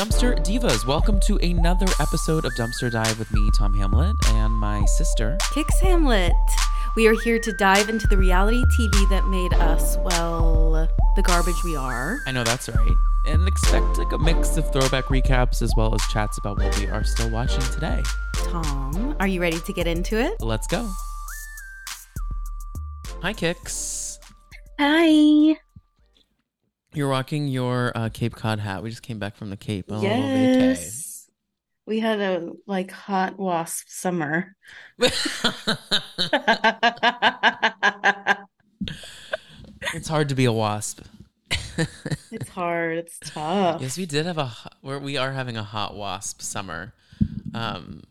[0.00, 4.82] Dumpster Divas, welcome to another episode of Dumpster Dive with me, Tom Hamlett, and my
[4.86, 5.36] sister.
[5.52, 6.32] Cix Hamlett.
[6.96, 11.62] We are here to dive into the reality TV that made us, well, the garbage
[11.64, 12.18] we are.
[12.26, 12.96] I know that's right.
[13.26, 16.86] And expect like a mix of throwback recaps as well as chats about what we
[16.86, 18.02] are still watching today.
[18.32, 20.32] Tom, are you ready to get into it?
[20.40, 20.90] Let's go.
[23.20, 24.18] Hi, Kix.
[24.78, 25.58] Hi.
[26.92, 28.82] You're rocking your uh, Cape Cod hat.
[28.82, 29.90] We just came back from the Cape.
[29.90, 30.28] on a little.
[30.28, 31.28] Yes.
[31.86, 34.54] We had a like hot wasp summer.
[34.98, 35.28] it's
[40.08, 41.00] hard to be a wasp.
[42.30, 42.98] it's hard.
[42.98, 43.80] It's tough.
[43.80, 46.92] Yes, we did have a we are having a hot wasp summer.
[47.54, 48.02] Um,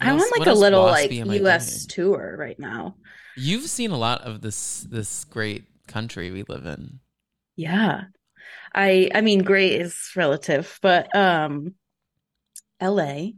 [0.00, 2.96] I'm on like a little like US tour right now.
[3.36, 7.00] You've seen a lot of this this great country we live in.
[7.62, 8.04] Yeah.
[8.74, 11.74] I I mean great is relative, but um
[12.80, 13.32] LA,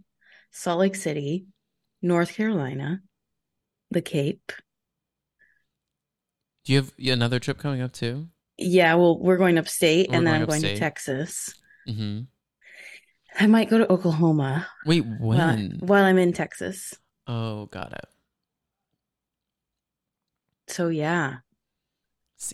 [0.50, 1.46] Salt Lake City,
[2.00, 3.02] North Carolina,
[3.90, 4.52] the Cape.
[6.64, 8.28] Do you have another trip coming up too?
[8.56, 10.80] Yeah, well, we're going upstate We're and then going I'm going to upstate.
[10.80, 11.54] Texas.
[11.86, 12.20] hmm
[13.38, 15.78] I might go to Oklahoma Wait, while, when?
[15.80, 16.94] while I'm in Texas.
[17.26, 18.04] Oh, got it.
[20.68, 21.43] So yeah.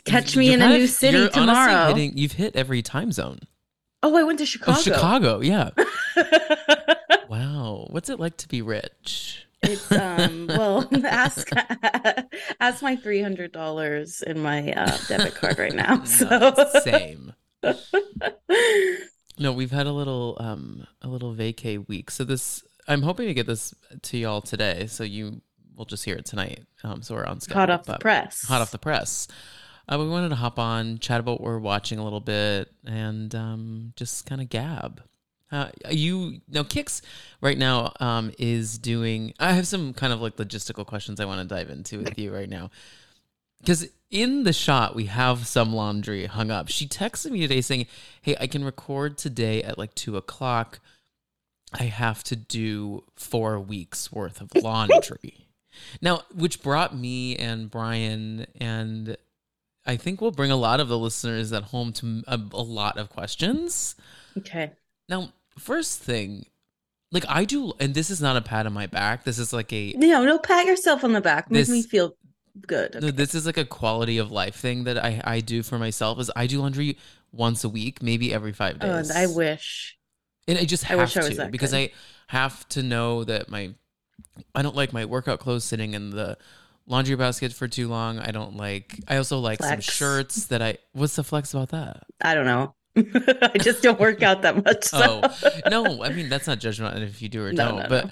[0.04, 1.88] Catch me in a new of- city tomorrow.
[1.94, 3.40] hitting- you've hit every time zone.
[4.02, 4.78] Oh, I went to Chicago.
[4.78, 5.70] Oh, Chicago, yeah.
[7.28, 9.46] Wow, what's it like to be rich?
[9.62, 11.48] It's um well ask
[12.60, 16.02] ask my three hundred dollars in my uh, debit card right now.
[16.04, 17.34] So No, same.
[19.38, 22.10] No, we've had a little um a little vacay week.
[22.10, 24.86] So this I'm hoping to get this to y'all today.
[24.88, 25.40] So you
[25.76, 26.64] will just hear it tonight.
[26.82, 27.60] Um so we're on schedule.
[27.60, 28.42] hot off the press.
[28.48, 29.28] Hot off the press.
[29.90, 33.34] Uh, we wanted to hop on, chat about what we're watching a little bit, and
[33.34, 35.02] um, just kind of gab.
[35.50, 37.02] Uh, you now, Cix
[37.40, 39.34] right now um, is doing.
[39.40, 42.32] I have some kind of like logistical questions I want to dive into with you
[42.32, 42.70] right now,
[43.58, 46.68] because in the shot we have some laundry hung up.
[46.68, 47.86] She texted me today saying,
[48.22, 50.78] "Hey, I can record today at like two o'clock.
[51.72, 55.48] I have to do four weeks worth of laundry."
[56.00, 59.16] now, which brought me and Brian and
[59.86, 62.98] I think we'll bring a lot of the listeners at home to a, a lot
[62.98, 63.94] of questions.
[64.38, 64.72] Okay.
[65.08, 66.46] Now, first thing,
[67.10, 69.24] like I do, and this is not a pat on my back.
[69.24, 71.50] This is like a No, no, pat yourself on the back.
[71.50, 72.14] Make This- me feel
[72.66, 72.92] good.
[72.94, 73.10] no, Okay.
[73.12, 76.18] this is like a quality of life thing that I I do for myself.
[76.20, 76.98] Is I do laundry
[77.32, 79.10] once a week, maybe every five oh, days.
[79.10, 79.96] I wish.
[80.46, 81.90] and I just I have wish I was to that because good.
[81.90, 81.92] I
[82.28, 83.74] have to know that my
[84.54, 86.36] I don't like my workout clothes sitting in the
[86.90, 88.18] laundry basket for too long.
[88.18, 88.98] I don't like.
[89.08, 90.78] I also like some shirts that I.
[90.92, 92.04] What's the flex about that?
[92.20, 92.74] I don't know.
[92.96, 94.84] I just don't work out that much.
[94.84, 95.20] So.
[95.22, 97.76] Oh no, I mean that's not judgment if you do or No, don't.
[97.78, 98.10] no, but no.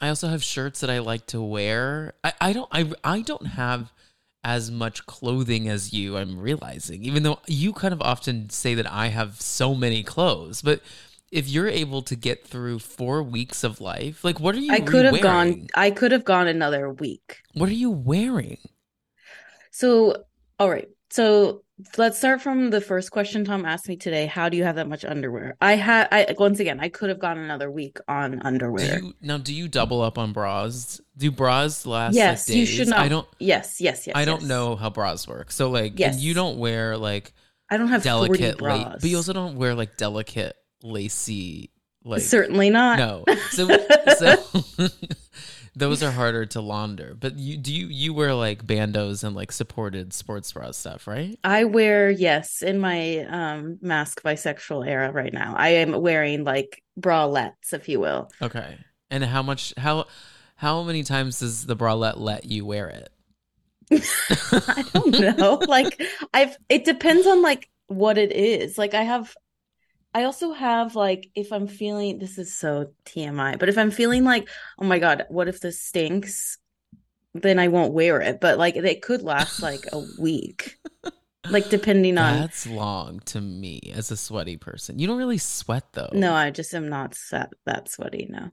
[0.00, 2.14] I also have shirts that I like to wear.
[2.22, 3.92] I, I don't I I don't have
[4.44, 6.16] as much clothing as you.
[6.16, 10.62] I'm realizing, even though you kind of often say that I have so many clothes,
[10.62, 10.80] but
[11.34, 14.72] if you're able to get through four weeks of life, like what are you?
[14.72, 15.66] I could have gone?
[15.74, 17.38] I could have gone another week.
[17.54, 18.58] What are you wearing?
[19.70, 20.24] So,
[20.58, 20.88] all right.
[21.10, 21.62] So
[21.98, 24.26] let's start from the first question Tom asked me today.
[24.26, 25.56] How do you have that much underwear?
[25.60, 28.98] I had I once again I could have gone another week on Do underwear.
[29.00, 29.38] you now?
[29.38, 31.00] Do you double up on bras?
[31.16, 32.14] Do bras last?
[32.14, 33.00] yes, like, you should not.
[33.00, 33.28] I don't.
[33.38, 34.14] Yes, yes, yes.
[34.16, 35.50] I don't know how bras work.
[35.52, 36.20] So like, and Yes.
[36.20, 37.32] you don't wear like
[37.70, 38.98] I don't have delicate, la- bras.
[39.00, 41.70] but you also don't wear like delicate, lacy,
[42.04, 42.98] like Certainly not.
[42.98, 43.24] no.
[43.50, 43.66] So,
[44.18, 44.88] so
[45.74, 47.16] those are harder to launder.
[47.18, 51.38] But you do you you wear like bandeaus and like supported sports bra stuff, right?
[51.42, 55.54] I wear yes in my um masc bisexual era right now.
[55.56, 58.30] I am wearing like bralettes, if you will.
[58.40, 58.76] Okay.
[59.10, 60.06] And how much how
[60.56, 63.10] how many times does the bralette let you wear it?
[63.90, 65.60] I don't know.
[65.68, 66.00] like
[66.32, 68.78] I've it depends on like what it is.
[68.78, 69.34] Like I have
[70.14, 74.24] I also have like if I'm feeling this is so TMI, but if I'm feeling
[74.24, 76.58] like, oh my God, what if this stinks?
[77.34, 78.40] Then I won't wear it.
[78.40, 80.78] But like it could last like a week.
[81.48, 84.98] Like depending on That's long to me as a sweaty person.
[84.98, 86.12] You don't really sweat though.
[86.12, 88.52] no, I just am not that that sweaty now.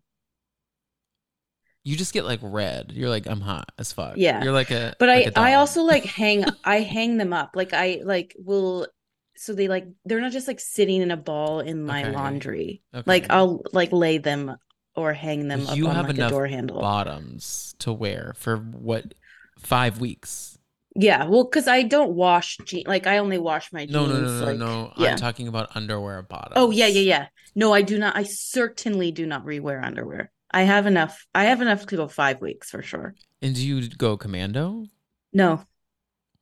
[1.83, 2.91] You just get like red.
[2.91, 4.15] You're like, I'm hot as fuck.
[4.15, 4.43] Yeah.
[4.43, 5.55] You're like a But like a I I dog.
[5.55, 7.51] also like hang I hang them up.
[7.55, 8.87] Like I like will
[9.35, 12.11] so they like they're not just like sitting in a ball in my Okay.
[12.11, 12.81] laundry.
[12.93, 13.03] Okay.
[13.05, 14.55] Like I'll like lay them
[14.95, 16.79] or hang them up you on have like a door handle.
[16.79, 19.13] bottoms to wear for what
[19.59, 20.57] five weeks.
[20.93, 22.85] Yeah, well, because I don't wash jeans.
[22.87, 23.93] Like I only wash my jeans.
[23.93, 24.93] No, no, no, no, like, no.
[24.97, 25.11] yeah.
[25.11, 26.53] I'm talking about underwear bottoms.
[26.57, 27.27] Oh yeah, yeah, yeah.
[27.55, 28.15] No, I do not.
[28.17, 30.31] I certainly do not rewear underwear.
[30.51, 31.25] I have enough.
[31.33, 33.15] I have enough to go five weeks for sure.
[33.41, 34.85] And do you go commando?
[35.31, 35.63] No,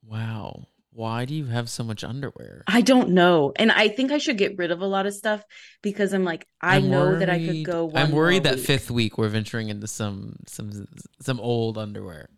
[0.04, 0.66] Wow.
[0.92, 2.64] Why do you have so much underwear?
[2.66, 5.44] I don't know, and I think I should get rid of a lot of stuff
[5.82, 7.84] because I'm like I I'm know that I could go.
[7.84, 8.64] One I'm worried that week.
[8.64, 10.88] fifth week we're venturing into some some
[11.20, 12.28] some old underwear.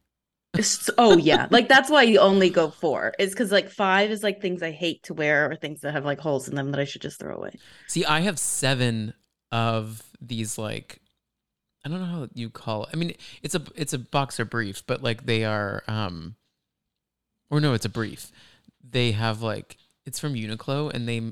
[0.99, 3.15] Oh yeah, like that's why you only go four.
[3.19, 6.05] Is because like five is like things I hate to wear or things that have
[6.05, 7.59] like holes in them that I should just throw away.
[7.89, 9.15] See, I have seven
[9.51, 11.01] of these like
[11.85, 12.91] I don't know how you call it.
[12.93, 16.37] I mean, it's a it's a boxer brief, but like they are um
[17.53, 18.33] or no, it's a brief.
[18.83, 21.23] They have like it's from Uniqlo and they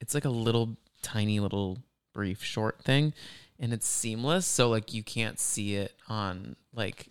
[0.00, 1.78] it's like a little tiny little
[2.14, 3.12] brief short thing
[3.60, 7.06] and it's seamless so like you can't see it on like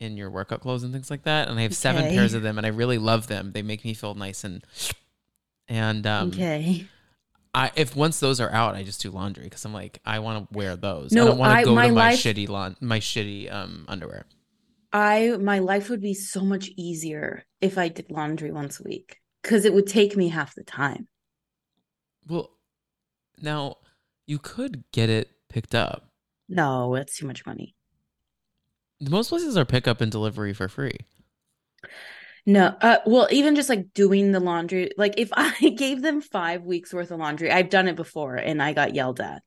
[0.00, 2.56] in your workout clothes and things like that and I have seven pairs of them
[2.58, 3.50] and I really love them.
[3.52, 4.62] They make me feel nice and
[5.68, 6.86] and um okay.
[7.54, 10.50] I if once those are out, I just do laundry because I'm like I want
[10.50, 11.12] to wear those.
[11.12, 13.84] No, I don't want to go my to my life- shitty lawn, my shitty um
[13.88, 14.26] underwear.
[14.94, 19.18] I my life would be so much easier if I did laundry once a week
[19.42, 21.08] because it would take me half the time.
[22.28, 22.52] Well,
[23.42, 23.78] now
[24.26, 26.08] you could get it picked up.
[26.48, 27.74] No, that's too much money.
[29.00, 30.96] Most places are pickup and delivery for free.
[32.46, 36.62] No, uh, well, even just like doing the laundry, like if I gave them five
[36.62, 39.42] weeks worth of laundry, I've done it before and I got yelled at,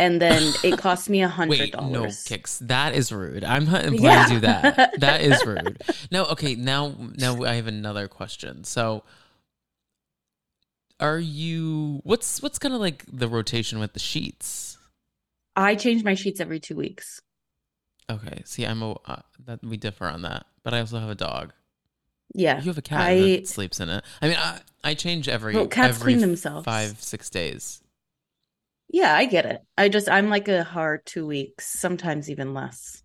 [0.00, 1.92] and then it cost me a hundred dollars.
[1.92, 2.58] no Cix.
[2.60, 3.44] That is rude.
[3.44, 4.24] I'm not implying Yeah.
[4.26, 4.94] to do that.
[5.00, 5.82] That is rude.
[6.10, 6.54] No, okay.
[6.56, 8.64] Now, now I have another question.
[8.64, 9.04] So,
[10.98, 12.00] are you?
[12.04, 14.76] What's what's kind of like the rotation with the sheets?
[15.56, 17.20] I change my sheets every two weeks.
[18.10, 18.42] Okay.
[18.44, 21.52] See, I'm a uh, that we differ on that, but I also have a dog.
[22.32, 24.04] Yeah, You have a cat I- that sleeps in it.
[24.22, 26.64] I mean, I, I change every Well, cats every clean themselves.
[26.64, 27.82] five six days.
[28.92, 29.62] Yeah, I get it.
[29.78, 33.02] I just I'm like a hard two weeks, sometimes even less.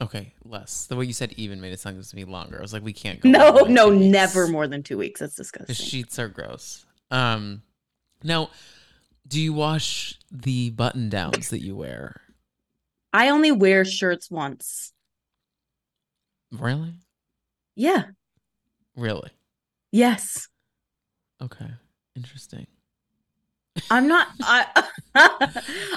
[0.00, 0.86] Okay, less.
[0.86, 2.58] The way you said even made it sound like to me longer.
[2.58, 3.28] I was like, we can't go.
[3.28, 4.04] No, no, weeks.
[4.12, 5.18] never more than two weeks.
[5.20, 5.66] That's disgusting.
[5.66, 6.86] The sheets are gross.
[7.10, 7.62] Um,
[8.22, 8.50] now,
[9.26, 12.20] do you wash the button downs that you wear?
[13.12, 14.92] I only wear shirts once.
[16.52, 16.94] Really,
[17.74, 18.04] Yeah.
[18.96, 19.30] really?
[19.90, 20.48] Yes.
[21.42, 21.70] Okay,
[22.14, 22.66] interesting.
[23.90, 24.28] I'm not.
[24.40, 24.84] I.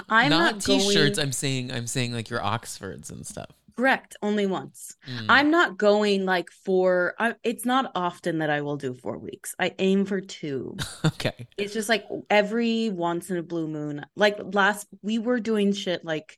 [0.10, 1.18] I'm not, not, t-shirts.
[1.18, 3.50] Going, I'm saying, I'm saying like your Oxfords and stuff.
[3.76, 4.16] correct.
[4.22, 4.96] Only once.
[5.08, 5.26] Mm.
[5.30, 7.14] I'm not going like for.
[7.20, 9.54] I, it's not often that I will do four weeks.
[9.60, 10.78] I aim for two.
[11.06, 11.48] okay.
[11.58, 14.06] It's just like every once in a blue moon.
[14.16, 16.38] Like last, we were doing shit like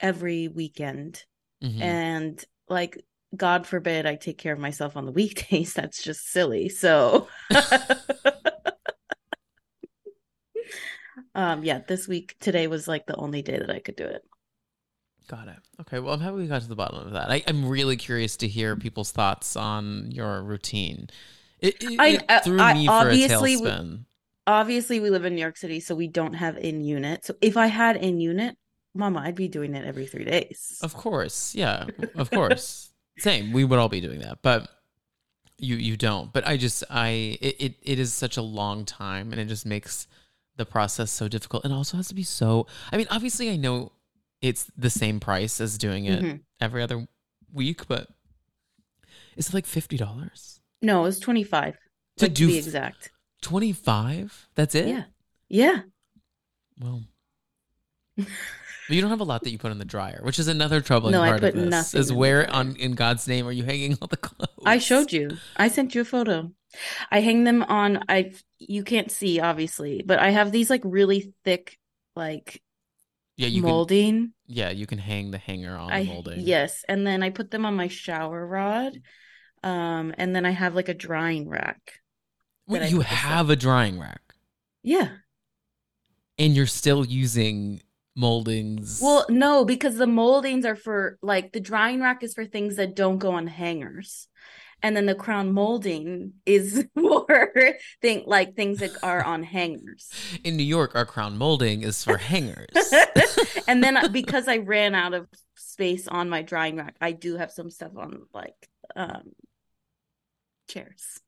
[0.00, 1.22] every weekend,
[1.62, 1.80] Mhm.
[1.80, 3.02] and like
[3.36, 5.74] God forbid I take care of myself on the weekdays.
[5.74, 6.68] That's just silly.
[6.70, 7.28] So.
[11.34, 14.22] Um yeah, this week today was like the only day that I could do it.
[15.28, 15.56] Got it.
[15.80, 15.98] Okay.
[16.00, 17.30] Well, I'm happy we got to the bottom of that.
[17.30, 21.08] I, I'm really curious to hear people's thoughts on your routine.
[21.60, 24.04] It, it, I- it uh, threw I- me for a obviously- tailspin.
[24.46, 27.24] Obviously, we live in New York City, so we don't have in unit.
[27.24, 28.58] So if I had in unit,
[28.94, 30.78] mama, I'd be doing it every 3 days.
[30.82, 31.54] Of course.
[31.54, 31.86] Yeah.
[32.14, 32.92] Of course.
[33.16, 33.52] Same.
[33.54, 34.68] We would all be doing that, but
[35.56, 36.30] you you don't.
[36.30, 39.64] But I just I it, it it is such a long time, and it just
[39.64, 40.06] makes
[40.56, 41.64] the process so difficult.
[41.64, 42.66] And also has to be so.
[42.92, 43.92] I mean, obviously, I know
[44.40, 46.40] it's the same price as doing it Mhm.
[46.60, 47.06] every other
[47.52, 48.08] week, but
[49.36, 51.76] is it like fifty dollars No, it was 25
[52.18, 53.10] to like, do to be exact.
[53.42, 55.04] 25 that's it Yeah.
[55.48, 55.82] Yeah.
[56.80, 57.02] well
[58.88, 61.12] you don't have a lot that you put in the dryer which is another troubling
[61.12, 63.64] No, I part put of this nothing is where on in god's name are you
[63.64, 65.36] hanging all the clothes I showed you.
[65.56, 66.52] I sent you a photo.
[67.10, 71.32] I hang them on I you can't see obviously, but I have these like really
[71.44, 71.78] thick
[72.16, 72.62] like
[73.36, 74.32] yeah you can molding.
[74.46, 77.50] yeah you can hang the hanger on I the molding yes, and then I put
[77.50, 78.92] them on my shower rod.
[79.62, 82.00] Um and then I have like a drying rack.
[82.66, 84.34] Wait, you have a drying rack
[84.82, 85.08] Yeah.
[86.38, 87.80] and you're still using
[88.16, 92.76] moldings Well, no, because the moldings are for like the drying rack is for things
[92.76, 94.28] that don't go on hangers.
[94.82, 97.52] And then the crown molding is for
[98.02, 100.10] thing like things that are on hangers.
[100.44, 102.66] in new york our crown molding is for hangers
[103.66, 107.36] and then uh, because I ran out of space on my drying rack, I do
[107.36, 108.54] have some stuff on like
[108.94, 109.32] um
[110.68, 111.20] chairs.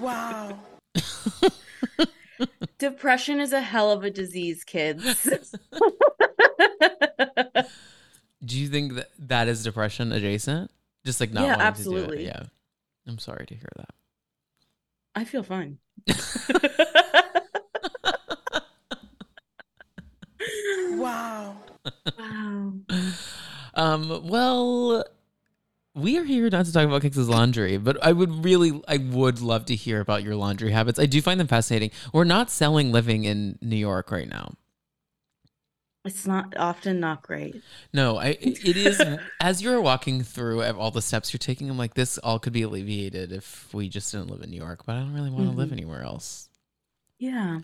[0.00, 0.58] Wow.
[2.78, 5.28] Depression is a hell of a disease, kids.
[8.44, 10.70] Do you think that that is depression adjacent
[11.04, 12.16] just like not Yeah, wanting absolutely.
[12.16, 12.42] to do it yeah
[13.06, 13.90] I'm sorry to hear that.
[15.14, 15.78] I feel fine.
[20.90, 21.56] Wow.
[22.18, 22.72] wow.
[23.74, 25.04] Um, well,
[25.94, 29.40] we are here not to talk about Cix's laundry, but I would really, I would
[29.40, 30.98] love to hear about your laundry habits.
[30.98, 31.90] I do find them fascinating.
[32.12, 34.54] We're not selling living in New York right now.
[36.04, 37.62] It's not often not great.
[37.94, 39.00] No, I, it is
[39.40, 41.70] as you're walking through all the steps you're taking.
[41.70, 44.84] I'm like, this all could be alleviated if we just didn't live in New York,
[44.84, 45.72] but I don't really want to live Mhm.
[45.72, 46.50] anywhere else.
[47.18, 47.60] Yeah.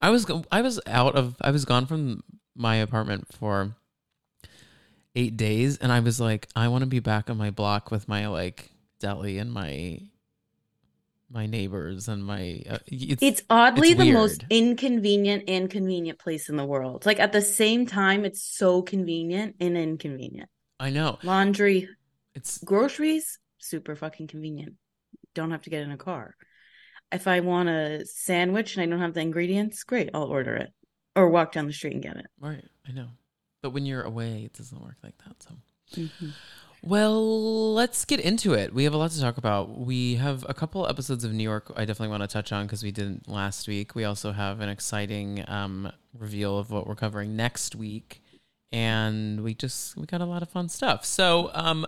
[0.00, 2.22] I was I was out of I was gone from
[2.56, 3.76] my apartment for
[5.14, 8.08] eight days, and I was like, I want to be back on my block with
[8.08, 10.00] my like deli and my
[11.34, 12.62] my neighbors and my.
[12.70, 17.04] Uh, it's, It's oddly it's the most inconvenient and convenient place in the world.
[17.04, 20.48] Like at the same time, it's so convenient and inconvenient.
[20.78, 21.88] I know Laundry,
[22.34, 24.74] it's groceries, super fucking convenient.
[25.34, 26.36] Don't have to get in a car.
[27.10, 30.70] If I want a sandwich and I don't have the ingredients, great, I'll order it
[31.16, 32.26] or walk down the street and get it.
[32.40, 32.64] right.
[32.88, 33.08] I know,
[33.62, 35.42] but when you're away, it doesn't work like that.
[35.42, 35.50] So.
[36.00, 36.32] Mhm.
[36.86, 38.74] Well, let's get into it.
[38.74, 39.78] We have a lot to talk about.
[39.80, 42.82] We have a couple episodes of New York I definitely want to touch on because
[42.82, 43.94] we didn't last week.
[43.94, 48.22] We also have an exciting um, reveal of what we're covering next week.
[48.70, 51.06] And we just we got a lot of fun stuff.
[51.06, 51.86] So, um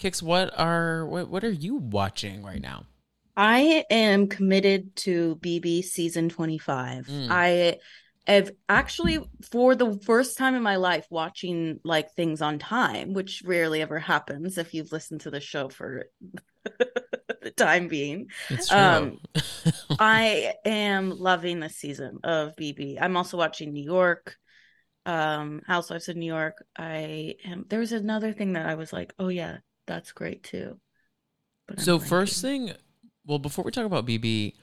[0.00, 2.84] Cix, what are what, what are you watching right now?
[3.36, 7.06] I am committed to BB season 25.
[7.06, 7.26] Mm.
[7.30, 7.78] I
[8.28, 9.18] have actually,
[9.50, 13.98] for the first time in my life, watching like things on time, which rarely ever
[13.98, 16.06] happens if you've listened to the show for
[16.64, 18.28] the time being.
[18.70, 19.18] Um,
[19.98, 22.98] I am loving this season of BB.
[23.00, 24.36] I'm also watching New York,
[25.06, 26.64] um, Housewives of New York.
[26.76, 27.64] I am.
[27.68, 30.78] There was another thing that I was like, oh yeah, that's great too.
[31.66, 32.72] But So first thing,
[33.26, 34.54] well, before we talk about BB,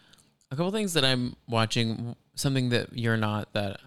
[0.56, 3.80] a couple things that I'm watching, something that you're not that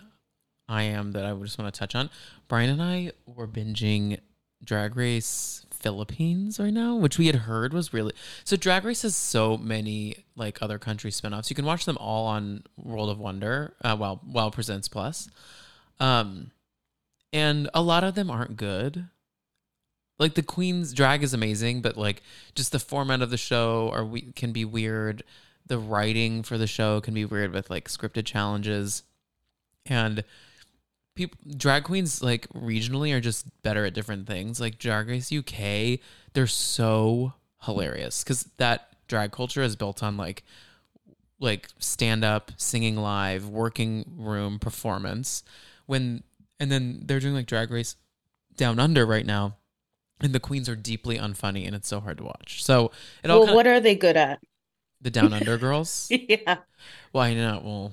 [0.68, 2.10] I am that I would just want to touch on.
[2.46, 4.20] Brian and I were binging
[4.62, 8.12] Drag Race Philippines right now, which we had heard was really
[8.44, 8.56] so.
[8.56, 11.48] Drag Race has so many like other country spinoffs.
[11.48, 15.30] You can watch them all on World of Wonder, uh, Wow Wow Presents Plus,
[16.00, 16.50] um,
[17.32, 19.08] and a lot of them aren't good
[20.18, 22.22] like the queen's drag is amazing but like
[22.54, 25.22] just the format of the show or we can be weird
[25.68, 29.02] the writing for the show can be weird with like scripted challenges.
[29.86, 30.24] And
[31.14, 34.60] people drag queens like regionally are just better at different things.
[34.60, 36.00] Like drag race uk
[36.34, 37.32] they're so
[37.62, 40.44] hilarious because that drag culture is built on like
[41.40, 45.42] like stand up singing live working room performance.
[45.86, 46.22] When
[46.60, 47.96] and then they're doing like drag race
[48.56, 49.56] down under right now
[50.20, 52.64] and the queens are deeply unfunny and it's so hard to watch.
[52.64, 52.90] So
[53.22, 54.40] it all well, kinda- what are they good at?
[55.00, 56.10] The down under girls?
[56.28, 56.58] Yeah.
[57.12, 57.92] well i know well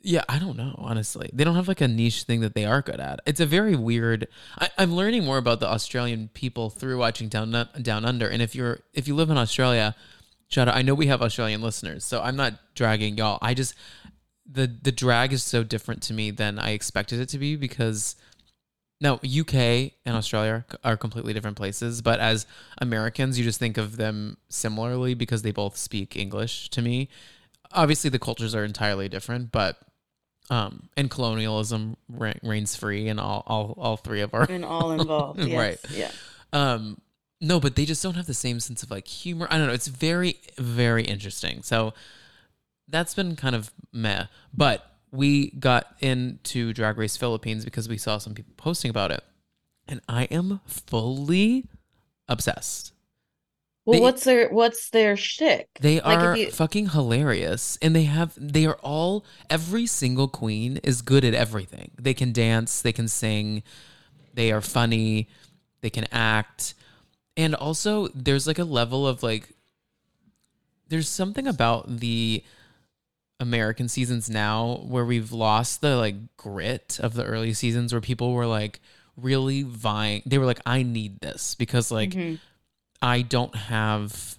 [0.00, 1.28] yeah i don't know honestly.
[1.32, 3.20] They don't have like a niche thing that they are good at.
[3.26, 4.28] It's a very weird
[4.58, 7.50] I, i'm learning more about the australian people through watching down
[7.82, 8.28] down under.
[8.28, 9.94] And if you're if you live in australia
[10.48, 13.38] shout out i know we have australian listeners so i'm not dragging y'all.
[13.42, 13.74] I just
[14.50, 18.16] the the drag is so different to me than i expected it to be because
[19.00, 22.46] no uk and australia are completely different places but as
[22.78, 27.08] americans you just think of them similarly because they both speak english to me
[27.72, 29.78] obviously the cultures are entirely different but
[30.50, 35.38] um and colonialism reigns free in all all, all three of our And all involved.
[35.46, 35.56] Yes.
[35.58, 35.78] Right.
[35.94, 36.10] Yeah.
[36.52, 37.00] um
[37.40, 39.72] no but they just don't have the same sense of like humor i don't know
[39.74, 41.92] it's very very interesting so
[42.88, 48.18] that's been kind of meh but we got into drag race philippines because we saw
[48.18, 49.22] some people posting about it
[49.86, 51.64] and i am fully
[52.28, 52.92] obsessed
[53.86, 55.66] Well, They- what's their what's their shtick?
[55.80, 60.76] they Like, are you- fucking hilarious, and they have they are all every single queen
[60.84, 61.92] is good at everything.
[61.98, 63.62] They can dance, they can sing,
[64.34, 65.30] they are funny,
[65.80, 66.74] they can act,
[67.34, 69.48] and also there's like a level of like
[70.88, 72.44] there's something about the
[73.40, 78.32] American seasons now where we've lost the like grit of the early seasons where people
[78.32, 78.80] were like
[79.16, 80.22] really vying.
[80.26, 82.40] They were like, I need this because like Mhm.
[83.00, 84.38] I don't have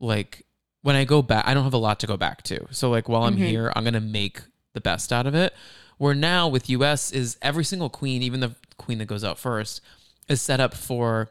[0.00, 0.46] like
[0.82, 2.66] when I go back, I don't have a lot to go back to.
[2.70, 3.46] So like while I'm Mhm.
[3.46, 4.40] here, I'm gonna make
[4.72, 5.54] the best out of it.
[5.98, 9.82] Where now with US is every single queen, even the queen that goes out first,
[10.28, 11.30] is set up for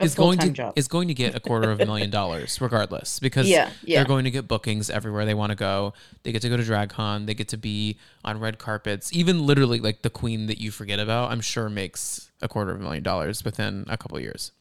[0.00, 0.72] is going to job.
[0.76, 3.98] is going to get a quarter of a million dollars regardless because Yeah, yeah.
[3.98, 5.92] they're going to get bookings everywhere they want to go.
[6.22, 7.26] They get to go to DragCon.
[7.26, 9.12] They get to be on red carpets.
[9.12, 12.80] Even literally, like the queen that you forget about, I'm sure makes a quarter of
[12.80, 14.52] a million dollars within a couple of years.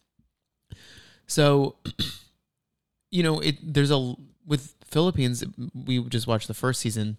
[1.27, 1.75] So
[3.11, 4.15] you know, it there's a
[4.45, 5.43] with Philippines.
[5.73, 7.17] We just watched the first season.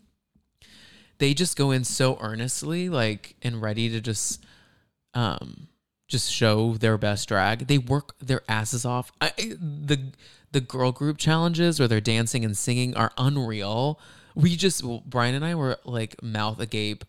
[1.19, 4.45] They just go in so earnestly, like and ready to just,
[5.15, 5.67] um,
[6.09, 7.67] just show their best drag.
[7.67, 9.13] They work their asses off.
[9.21, 10.13] I, the
[10.51, 14.01] the girl group challenges where they're dancing and singing are unreal.
[14.35, 17.05] We just Brian and I were like mouth agape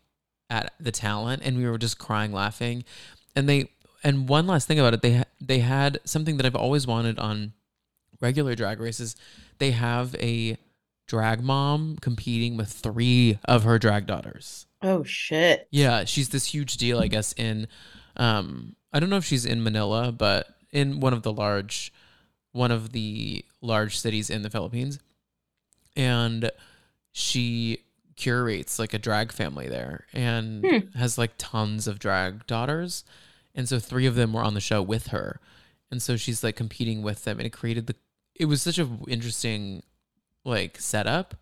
[0.50, 2.84] at the talent, and we were just crying laughing.
[3.34, 3.70] And they
[4.04, 7.54] and one last thing about it, they they had something that I've always wanted on
[8.20, 9.16] regular drag races.
[9.58, 10.58] They have a
[11.06, 14.66] drag mom competing with three of her drag daughters.
[14.82, 15.66] Oh shit.
[15.70, 17.66] Yeah, she's this huge deal, I guess, in
[18.20, 21.92] um I don't know if she's in Manila, but in one of the large
[22.52, 24.98] one of the large cities in the Philippines.
[25.96, 26.50] And
[27.12, 27.78] she
[28.16, 30.98] curates like a drag family there and Hmm.
[30.98, 33.04] has like tons of drag daughters.
[33.54, 35.40] And so three of them were on the show with her.
[35.90, 37.96] And so she's like competing with them and it created the
[38.36, 39.82] it was such a interesting
[40.44, 41.34] like setup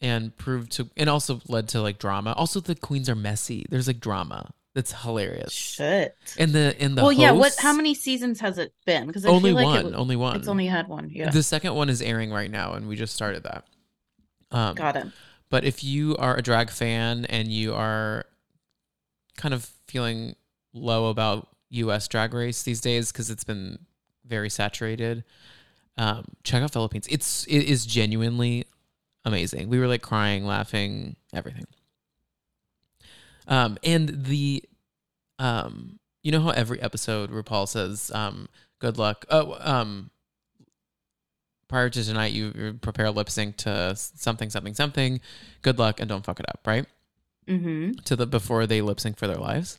[0.00, 2.32] and proved to and also led to like drama.
[2.32, 3.66] Also the queens are messy.
[3.68, 4.52] There's like drama.
[4.78, 5.52] That's hilarious.
[5.52, 6.16] Shit.
[6.38, 7.32] And the in the well, yeah.
[7.32, 7.56] What?
[7.58, 9.08] How many seasons has it been?
[9.08, 9.92] Because only feel like one.
[9.92, 10.36] it, only one.
[10.36, 11.10] it's only had one.
[11.12, 11.30] Yeah.
[11.30, 13.64] The second one is airing right now, and we just started that.
[14.52, 15.08] Um, Got it.
[15.50, 18.24] But if you are a drag fan and you are
[19.36, 20.36] kind of feeling
[20.72, 22.06] low about U.S.
[22.06, 23.80] drag race these days because it's been
[24.24, 25.24] very saturated,
[25.96, 27.08] um, check out Philippines.
[27.10, 28.64] It's it is genuinely
[29.24, 29.70] amazing.
[29.70, 31.66] We were like crying, laughing, everything.
[33.48, 34.62] Um, and the,
[35.38, 40.10] um, you know how every episode RuPaul says, um, "Good luck." Oh, um,
[41.68, 45.20] prior to tonight, you, prepare lip sync to something, something, something.
[45.62, 46.86] Good luck, and don't fuck it up, right?
[47.48, 47.92] Mm-hmm.
[48.04, 49.78] to the before they lip sync for their lives.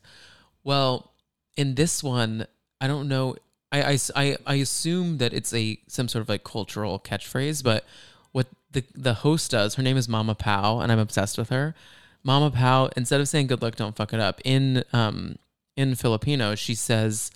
[0.64, 1.12] Well,
[1.56, 2.46] in this one,
[2.80, 3.36] I don't know.
[3.70, 7.84] I, I, I, I assume that it's a some sort of like cultural catchphrase, but
[8.32, 11.76] what the the host does, her name is Mama Pao, and I'm obsessed with her.
[12.22, 15.36] Mama Pao, instead of saying "good luck, don't fuck it up," in um
[15.76, 17.30] in Filipino, she says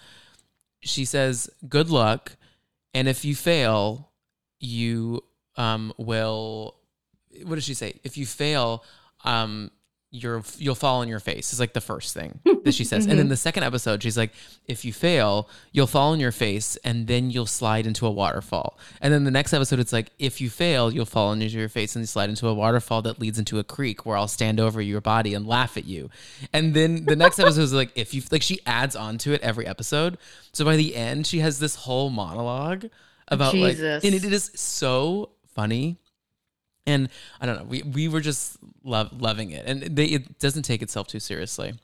[0.80, 2.36] she says "good luck,"
[2.92, 4.10] and if you fail,
[4.60, 5.22] you
[5.56, 6.76] um will.
[7.42, 8.00] What does she say?
[8.04, 8.84] If you fail,
[9.24, 9.70] um
[10.14, 13.04] you're you'll fall on your face is like the first thing that she says.
[13.04, 13.30] And then mm-hmm.
[13.30, 14.32] the second episode she's like
[14.68, 18.78] if you fail you'll fall on your face and then you'll slide into a waterfall.
[19.00, 21.96] And then the next episode it's like if you fail you'll fall into your face
[21.96, 24.80] and you slide into a waterfall that leads into a creek where i'll stand over
[24.80, 26.10] your body and laugh at you.
[26.52, 29.40] And then the next episode is like if you like she adds on to it
[29.42, 30.16] every episode.
[30.52, 32.86] So by the end she has this whole monologue
[33.26, 34.04] about Jesus.
[34.04, 35.98] like and it is so funny
[36.86, 37.08] and
[37.40, 37.64] I don't know.
[37.64, 41.74] We we were just love loving it, and they, it doesn't take itself too seriously.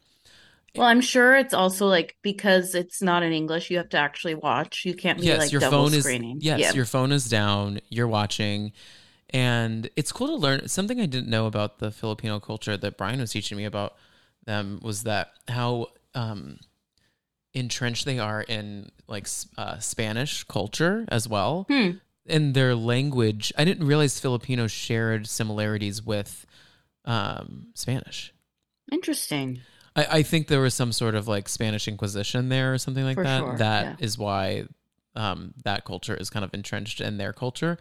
[0.77, 4.37] Well, I'm sure it's also like because it's not in English, you have to actually
[4.37, 4.85] watch.
[4.85, 6.37] You can't be yes, like your double phone screening.
[6.39, 6.73] is yes, yeah.
[6.73, 7.81] your phone is down.
[7.89, 8.73] You're watching,
[9.31, 13.21] and it's cool to learn something I didn't know about the Filipino culture that Brian
[13.21, 13.97] was teaching me about
[14.47, 16.59] them was that how um,
[17.53, 19.27] entrenched they are in like
[19.59, 21.67] uh, Spanish culture as well.
[21.69, 21.91] Hmm.
[22.31, 26.47] In their language, I didn't realize Filipino shared similarities with
[27.05, 28.33] um, Spanish.
[28.93, 29.61] Interesting.
[29.97, 33.17] I, I think there was some sort of like Spanish Inquisition there or something like
[33.17, 33.39] For that.
[33.41, 34.25] sure, That is yeah.
[34.25, 34.65] why
[35.17, 37.79] um, that culture is kind of entrenched in their culture.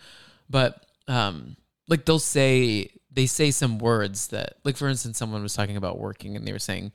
[0.49, 1.55] But um,
[1.87, 5.97] like they'll say they say some words that like for instance someone was talking about
[5.99, 6.91] working and they were saying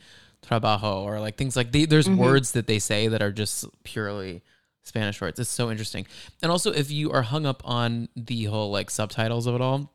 [0.47, 2.19] trabajo or like things like they, there's Mhm.
[2.19, 4.43] words that they say that are just purely
[4.85, 5.39] Spanish words.
[5.41, 6.07] It's so interesting.
[6.43, 9.93] And also if you are hung up on the whole like subtitles of it all,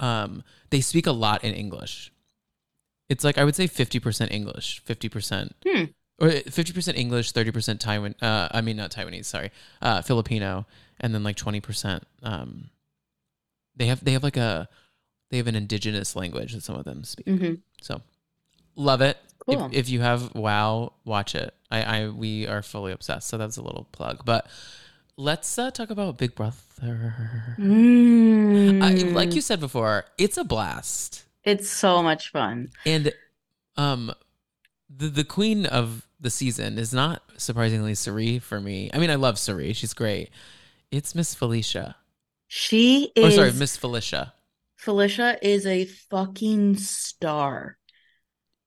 [0.00, 2.12] um, they speak a lot in English.
[3.08, 5.84] It's like I would say fifty percent English, fifty percent Hmm.
[6.18, 8.14] or fifty percent English, thirty percent Taiwan.
[8.20, 10.66] Uh, I mean not Taiwanese, sorry, uh, Filipino,
[11.00, 12.04] and then like twenty percent.
[12.22, 12.70] Um,
[13.76, 14.68] they have they have like a
[15.30, 17.26] they have an indigenous language that some of them speak.
[17.28, 18.00] hmm So
[18.76, 19.16] love it.
[19.48, 19.66] Cool.
[19.66, 21.54] If, if you have WoW, watch it.
[21.70, 23.28] I, I we are fully obsessed.
[23.28, 24.24] So that's a little plug.
[24.24, 24.46] But
[25.16, 26.56] let's uh, talk about Big Brother.
[27.58, 28.82] Mm.
[28.82, 31.24] I, like you said before, it's a blast.
[31.44, 32.70] it's so much fun.
[32.84, 33.12] And
[33.76, 34.12] um
[34.94, 38.90] the the queen of the season is not surprisingly Cirie for me.
[38.92, 39.72] I mean, I love Cirie.
[39.72, 40.30] She's great.
[40.90, 41.96] It's Miss Felicia.
[42.48, 44.34] She Oh, is sorry, Miss Felicia.
[44.76, 47.77] Felicia is a fucking star.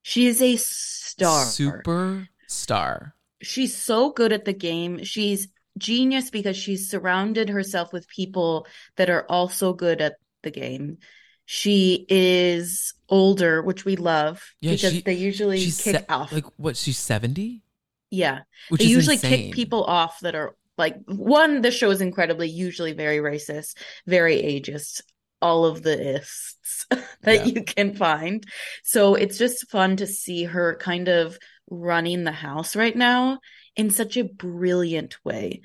[0.02, 1.46] She is a star.
[1.46, 3.16] Super star.
[3.42, 5.04] She's so good at the game.
[5.04, 10.98] She's genius because she's surrounded herself with people that are also good at the game.
[11.46, 16.32] She is older, which we love Yeah, because she- they usually kick se- off.
[16.32, 16.78] like what?
[16.78, 17.64] She's seventy,
[18.10, 19.48] yeah, which they usually insane.
[19.48, 23.76] kick people off that are Like one, the show is incredibly, usually very racist,
[24.08, 25.02] very ageist,
[25.42, 26.86] all of the ists
[27.22, 27.46] that Yeah.
[27.46, 28.46] you can find.
[28.84, 31.38] So it's just fun to see her kind of
[31.70, 33.40] running the house right now
[33.76, 35.62] in such a brilliant way.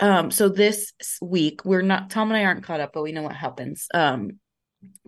[0.00, 0.92] Um, so this
[1.22, 3.86] week we're not Tom and I aren't caught up, but we know what happens.
[3.94, 4.38] Um,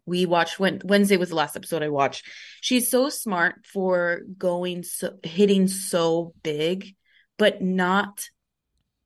[0.07, 2.25] we watched when Wednesday was the last episode I watched.
[2.61, 6.95] She's so smart for going so hitting so big,
[7.39, 8.29] but not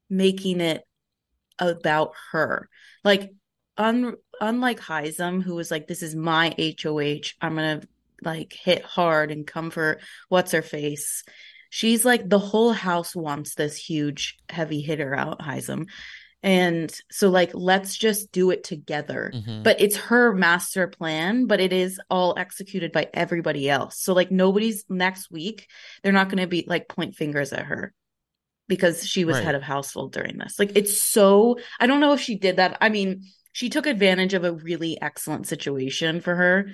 [0.09, 0.83] making it
[1.59, 2.68] about her.
[3.02, 3.33] Like
[3.76, 7.32] un, unlike Hisam, who was like, This is my HOH.
[7.40, 7.82] I'm gonna
[8.22, 11.24] like hit hard and comfort what's her face.
[11.70, 15.88] She's like the whole house wants this huge heavy hitter out, Hisam.
[16.42, 19.62] And so like let's just do it together Mhm.
[19.62, 24.30] but it's her master plan but it is all executed by everybody else so like
[24.30, 25.66] nobody's next week
[26.02, 27.94] they're not going to be like point fingers at her
[28.68, 29.44] because she was Right.
[29.44, 32.76] head of household during this like it's so i don't know if she did that
[32.82, 33.22] i mean
[33.54, 36.66] she took advantage of a really excellent situation for her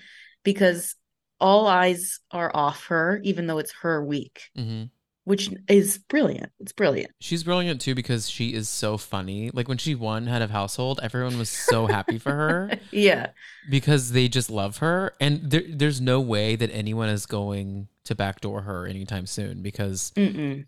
[0.42, 0.96] because
[1.38, 4.90] all eyes are off her even though it's her week Mhm.
[5.24, 9.50] which is brilliant it's brilliant She's brilliant too because she is so funny.
[9.52, 13.28] Like when she won head of household, everyone was so happy for her yeah
[13.68, 18.14] because they just love her, and there, there's no way that anyone is going to
[18.14, 20.64] backdoor her anytime soon because Mm-mm.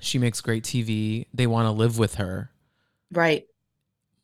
[0.00, 1.26] she makes great TV.
[1.34, 2.50] They want to live with her.
[3.12, 3.44] right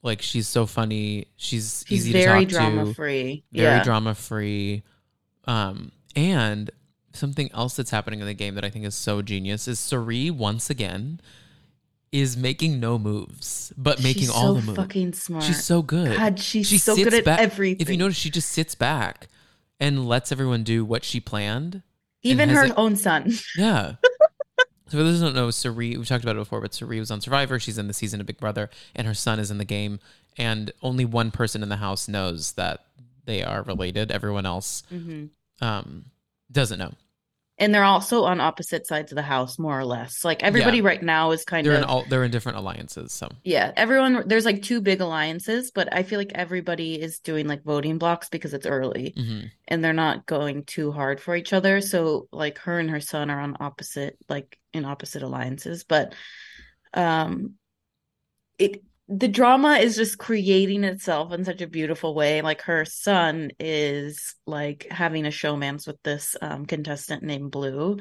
[0.05, 1.27] Like she's so funny.
[1.37, 2.95] She's she's easy very to talk drama to.
[2.95, 4.83] free very yeah drama free.
[5.47, 6.71] Um, and
[7.15, 10.31] something else that's happening in the game that I think is so genius is Cirie
[10.31, 11.21] once again
[12.13, 14.77] is making no moves, but making She's all so the moves.
[14.79, 15.43] fucking smart.
[15.43, 16.17] She's so good.
[16.17, 17.81] God, she's she so good at back- everything.
[17.81, 19.27] If you notice, she just sits back
[19.81, 21.83] and lets everyone do what she planned.
[22.23, 23.33] even her own son.
[23.57, 23.95] Yeah.
[24.87, 27.11] so for those who don't know, Cirie, we've talked about it before, but Cirie was
[27.11, 27.59] on Survivor.
[27.59, 29.99] She's in the season of Big Brother, and her son is in the game.
[30.37, 32.85] And only one person in the house knows that
[33.25, 34.11] they are related.
[34.11, 35.31] Everyone else Mhm.
[35.61, 36.07] um,
[36.53, 36.93] doesn't know.
[37.57, 40.25] And they're also on opposite sides of the house, more or less.
[40.25, 43.13] Like everybody right now is kind They're of in all they're in different alliances.
[43.13, 43.73] So yeah.
[43.77, 47.99] Everyone there's like two big alliances, but I feel like everybody is doing like voting
[47.99, 49.51] blocks because it's early mhm.
[49.69, 51.81] and they're not going too hard for each other.
[51.81, 56.15] So like her and her son are on opposite like in opposite alliances, but
[56.93, 57.55] um
[58.59, 62.41] it the drama is just creating itself in such a beautiful way.
[62.43, 67.99] Like her son is like having a showmance with this um contestant named Blue,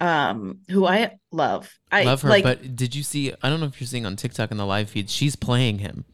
[0.00, 1.72] um, who I love.
[1.90, 2.28] I love her.
[2.30, 3.34] like but did you see?
[3.42, 5.10] I don't know if you're seeing on TikTok in the live feed.
[5.10, 6.04] She's playing him.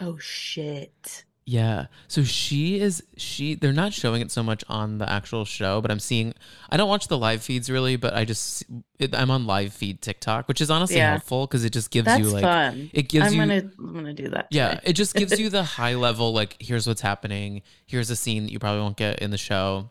[0.00, 1.25] oh shit.
[1.48, 1.86] Yeah.
[2.08, 5.92] So she is she they're not showing it so much on the actual show, but
[5.92, 6.34] I'm seeing
[6.70, 8.64] I don't watch the live feeds really, but I just
[8.98, 11.10] it, I'm on live feed TikTok, which is honestly Yeah.
[11.10, 12.90] helpful cuz it just gives That's you like fun.
[12.92, 14.48] it gives I'm you gonna I'm gonna do that.
[14.50, 14.80] Yeah, today.
[14.86, 18.50] it just gives you the high level like here's what's happening, here's a scene that
[18.52, 19.90] you probably won't get in the show.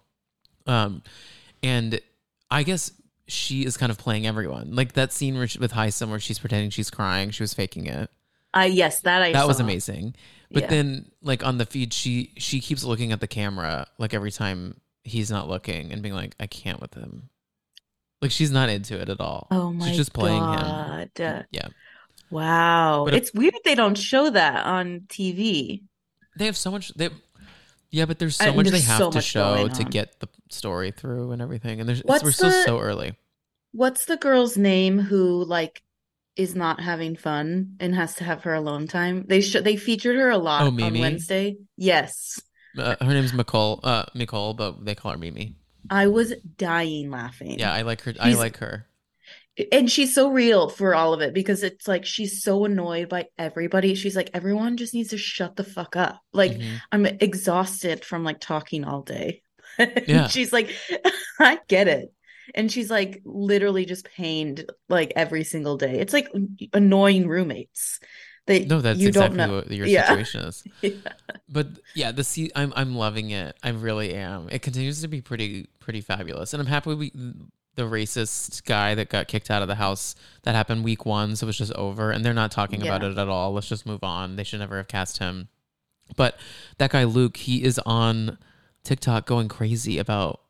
[0.67, 1.03] Um
[1.63, 2.01] and
[2.51, 2.91] I guess
[3.27, 4.75] she is kind of playing everyone.
[4.75, 8.11] Like that scene she, with Hisam where she's pretending she's crying, she was faking it
[8.55, 10.15] I yes, that I that was amazing
[10.51, 10.69] but Yeah.
[10.69, 14.79] then like on the feed she she keeps looking at the camera like every time
[15.03, 17.29] he's not looking and being like i can't with him
[18.21, 21.45] like she's not into it at all Oh my she's just playing him god.
[21.51, 21.67] yeah
[22.31, 23.03] Wow.
[23.05, 25.83] But if- it's weird they don't show that on TV.
[26.37, 27.09] they have so much they
[27.91, 30.91] yeah but there's so And much they have so to show to get the story
[30.91, 33.15] through and everything and there's What's we're still so early
[33.73, 35.81] What's the girl's name who like
[36.35, 39.25] is not having fun and has to have her alone time?
[39.27, 41.57] They sh- they featured her a lot Oh, on Wednesday.
[41.77, 42.41] Yes.
[42.77, 45.55] uh, her name's Nicole uh Nicole but they call her Mimi
[45.89, 47.57] I was dying laughing.
[47.59, 48.87] yeah I like her I like her
[49.71, 53.27] And she's so real for all of it because it's like she's so annoyed by
[53.37, 53.95] everybody.
[53.95, 56.19] She's like, everyone just needs to shut the fuck up.
[56.33, 56.81] Like, Mhm.
[56.91, 59.41] I'm exhausted from like talking all day.
[60.07, 60.27] Yeah.
[60.27, 60.69] she's like,
[61.39, 62.13] I get it.
[62.53, 65.99] And she's like literally just pained like every single day.
[65.99, 66.27] It's like
[66.73, 67.99] annoying roommates
[68.47, 69.55] that no that's you exactly don't know.
[69.55, 70.08] what your Yeah.
[70.08, 70.91] situation is Yeah.
[71.49, 75.19] but yeah the se- I'm I'm loving it I really am it continues to be
[75.19, 77.12] pretty pretty fabulous and I'm happy we
[77.73, 81.47] the racist guy that got kicked out of the house that happened week one so
[81.47, 84.36] it's just over and they're not talking about it at all let's just move on
[84.36, 85.47] they should never have cast him
[86.15, 86.38] but
[86.77, 88.38] that guy Luke he is on
[88.84, 90.41] TikTok going crazy about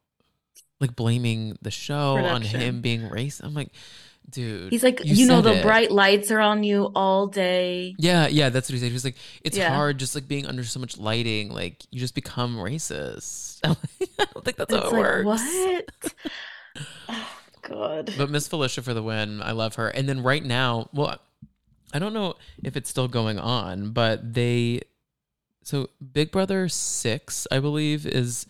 [0.80, 3.70] like blaming the show on him being racist I'm like
[4.30, 7.94] dude He's like, you you, know, the it." bright lights are on you all day.
[8.00, 8.88] Yeah, yeah, that's what he said.
[8.88, 9.70] He was like, it's Yeah.
[9.74, 13.60] hard just like being under so much lighting, like you just become racist.
[13.64, 13.76] I
[14.34, 15.26] don't think that's how It's it like, works.
[15.26, 16.14] what?
[17.10, 18.14] oh, God.
[18.18, 19.42] But Miss Felicia for the win.
[19.44, 19.90] I love her.
[19.90, 21.20] And then right now, well,
[21.94, 22.34] I don't know
[22.64, 24.82] if it's still going on, but they
[25.64, 28.46] so Big Brother 6, I believe is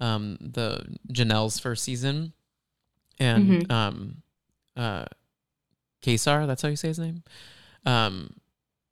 [0.00, 2.32] um the Janelle's first season
[3.18, 3.70] and Mhm.
[3.70, 4.22] um
[4.76, 5.06] uh
[6.02, 7.22] Kaysar, that's how you say his name.
[7.84, 8.34] Um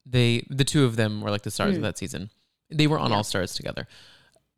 [0.06, 1.84] they the two of them were like the stars of Mm.
[1.84, 2.30] that season.
[2.70, 3.16] They were on Yeah.
[3.18, 3.86] All Stars together.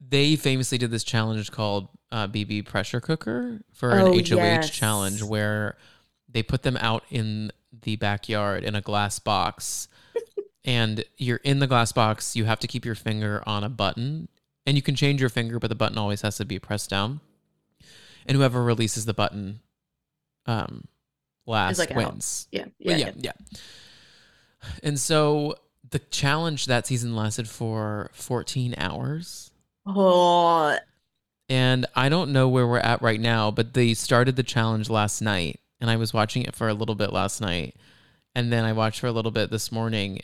[0.00, 4.70] They famously did this challenge called uh, BB Pressure Cooker for an Oh, HOH yes.
[4.70, 5.76] challenge where
[6.28, 7.50] they put them out in
[7.82, 9.88] the backyard in a glass box.
[10.64, 14.28] and you're in the glass box, you have to keep your finger on a button.
[14.66, 17.20] And you can change your finger, but the button always has to be pressed down.
[18.26, 19.60] And whoever releases the button
[20.46, 20.84] um,
[21.46, 22.48] last like wins.
[22.50, 22.64] Yeah.
[22.78, 23.06] Yeah, Yeah.
[23.06, 23.58] yeah, yeah.
[24.82, 25.54] And so
[25.88, 29.52] the challenge that season lasted for 14 hours.
[29.86, 30.76] Oh,
[31.48, 35.22] And I don't know where we're at right now, but they started the challenge last
[35.22, 35.60] night.
[35.80, 37.76] And I was watching it for a little bit last night.
[38.34, 40.20] And then I watched for a little bit this morning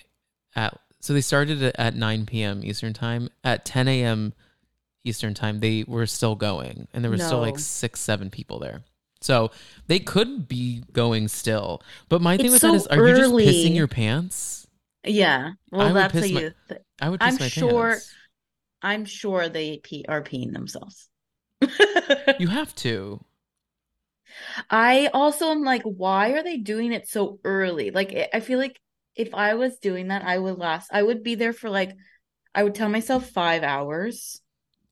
[0.57, 2.63] at so they started at 9 p.m.
[2.65, 3.29] Eastern time.
[3.45, 4.33] At 10 a.m.
[5.05, 6.89] Eastern time, they were still going.
[6.95, 8.83] And there were still like six, seven people there.
[9.21, 9.51] So
[9.89, 11.83] they could be going still.
[12.09, 13.47] But my thing It's with so that is are you just early.
[13.47, 14.67] pissing your pants?
[15.05, 15.53] yeah.
[15.71, 16.55] Well, that's a youth.
[16.71, 18.15] my- I would I'm sure- pants.
[18.85, 21.09] I'm sure they pee, are peeing themselves.
[22.41, 23.25] You have to.
[24.71, 27.91] I also am like, why are they doing it so early?
[27.91, 28.81] Like, I feel like
[29.17, 31.93] if I was doing that, I would last, I would be there for like,
[32.55, 34.41] I would tell myself five hours.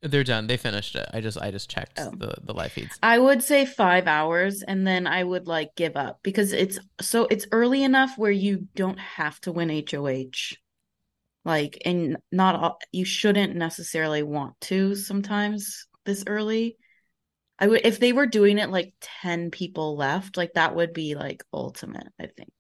[0.03, 0.47] They're done.
[0.47, 1.07] They finished it.
[1.13, 2.11] I just I just checked Oh.
[2.17, 2.99] the the live feeds.
[3.03, 7.27] I would say five hours and then I would like give up because it's so
[7.31, 10.57] it's early enough where you don't have to win HOH.
[11.45, 16.77] Like, and not all, you shouldn't necessarily want to sometimes this early.
[17.59, 21.15] I would, if they were doing it like 10 people left, like that would be
[21.15, 22.53] like ultimate, I think.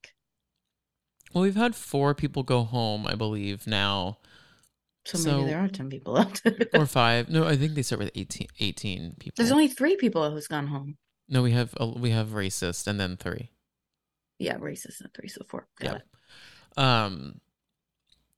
[1.33, 4.19] Well, we've had four people go home, I believe now,
[5.07, 6.43] So, So- maybe there are 10 people left.
[6.75, 7.29] or five.
[7.31, 9.35] No, I think they start with 18, 18 people.
[9.37, 10.99] There's only three people who's gone home.
[11.29, 11.43] no.
[11.43, 13.51] We have a, we have racist and then three.
[14.39, 15.67] Yeah, racist and three, so four.
[15.79, 16.03] Got
[16.77, 17.05] Yeah.
[17.07, 17.41] Um.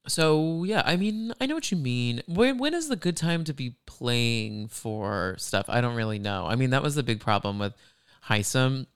[0.08, 2.22] So yeah, I mean, I know what you mean.
[2.26, 5.66] When when is the good time to be playing for stuff?
[5.68, 6.46] I don't really know.
[6.46, 7.74] I mean, that was the big problem with
[8.28, 8.86] Hisam,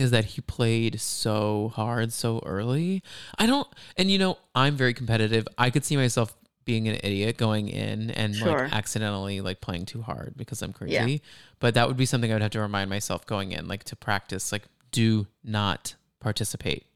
[0.00, 3.02] is that he played so hard so early.
[3.38, 5.46] I don't, and you know, I'm very competitive.
[5.58, 6.34] I could see myself
[6.64, 8.60] being an idiot going in and Sure.
[8.60, 10.92] like accidentally like playing too hard because I'm crazy.
[10.94, 11.18] Yeah.
[11.58, 13.96] But that would be something I would have to remind myself going in, like to
[13.96, 16.86] practice, like do not participate.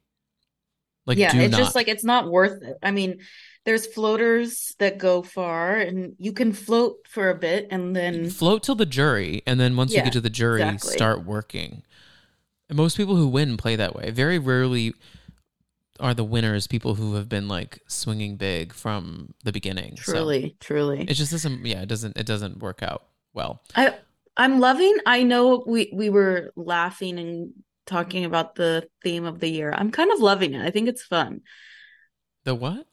[1.06, 1.58] Like yeah, it's not.
[1.58, 2.78] just like it's not worth it.
[2.82, 3.20] I mean,
[3.64, 8.62] there's floaters that go far and you can float for a bit and then float
[8.62, 10.92] till the jury and then once you get to the jury exactly.
[10.92, 11.82] start working
[12.74, 14.94] most people who win play that way very rarely
[16.00, 20.56] are the winners people who have been like swinging big from the beginning So truly,
[20.60, 21.02] truly.
[21.08, 23.94] it just doesn't yeah it doesn't it doesn't work out well I
[24.36, 24.98] I'm loving.
[25.06, 27.52] I know we we were laughing and
[27.86, 29.72] talking about the theme of the year.
[29.72, 30.66] I'm kind of loving it.
[30.66, 31.42] I think it's fun.
[32.44, 32.86] the what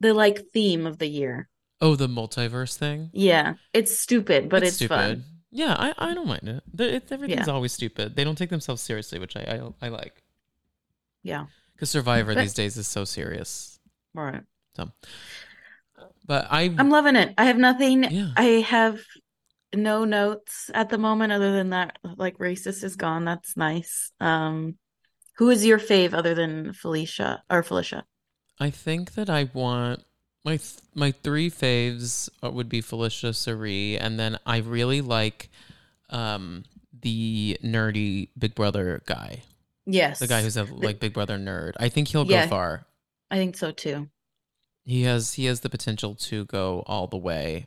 [0.00, 1.48] The like theme of the year.
[1.80, 5.24] oh the multiverse thing Yeah, it's stupid, but it's, fun.
[5.52, 7.52] Yeah i i don't mind it, The- it everything's Yeah.
[7.52, 9.42] always stupid they don't take themselves seriously which i
[9.80, 10.22] i, I like
[11.22, 11.46] Yeah.
[11.74, 13.78] because survivor But- these days is so serious
[14.16, 14.42] All right.
[14.76, 14.90] So.
[16.26, 17.34] But i I'm loving it.
[17.36, 18.04] I have nothing.
[18.04, 18.30] Yeah.
[18.36, 19.00] I have
[19.74, 23.24] no notes at the moment other than that like racist is gone.
[23.24, 24.12] That's nice.
[24.20, 24.76] Um
[25.38, 28.04] who is your fave other than Felicia or Felicia?
[28.60, 30.04] I think that I want
[30.44, 35.48] my th- my three faves uh, would be Felicia Cirie, and then I really like
[36.10, 36.64] um
[37.00, 39.42] the nerdy Big Brother guy,
[39.86, 40.18] Yes.
[40.18, 41.72] the guy who's a like Big Brother nerd.
[41.78, 42.44] I think he'll Yeah.
[42.44, 42.86] go far.
[43.30, 44.08] I think so too.
[44.84, 47.66] He has he has the potential to go all the way,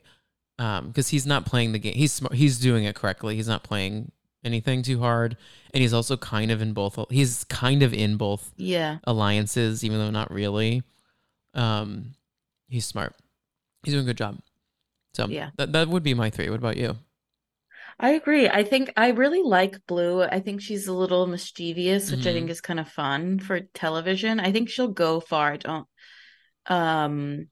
[0.58, 1.94] um, because he's not playing the game.
[1.94, 2.34] He's smart.
[2.34, 3.36] He's doing it correctly.
[3.36, 4.12] He's not playing
[4.44, 5.36] anything too hard,
[5.74, 6.98] and he's also kind of in both.
[7.10, 8.98] He's kind of in both Yeah.
[9.04, 10.82] alliances, even though not really.
[11.54, 12.14] Um,
[12.68, 13.14] he's smart.
[13.82, 14.38] He's doing a good job.
[15.14, 15.50] So Yeah.
[15.56, 16.50] that that would be my three.
[16.50, 16.96] What about you?
[17.98, 18.48] I agree.
[18.48, 20.22] I think I really like Blue.
[20.22, 22.34] I think she's a little mischievous, which I Mhm.
[22.34, 24.38] think is kind of fun for television.
[24.40, 25.52] I think she'll go far.
[25.52, 25.88] I don't
[26.66, 27.48] um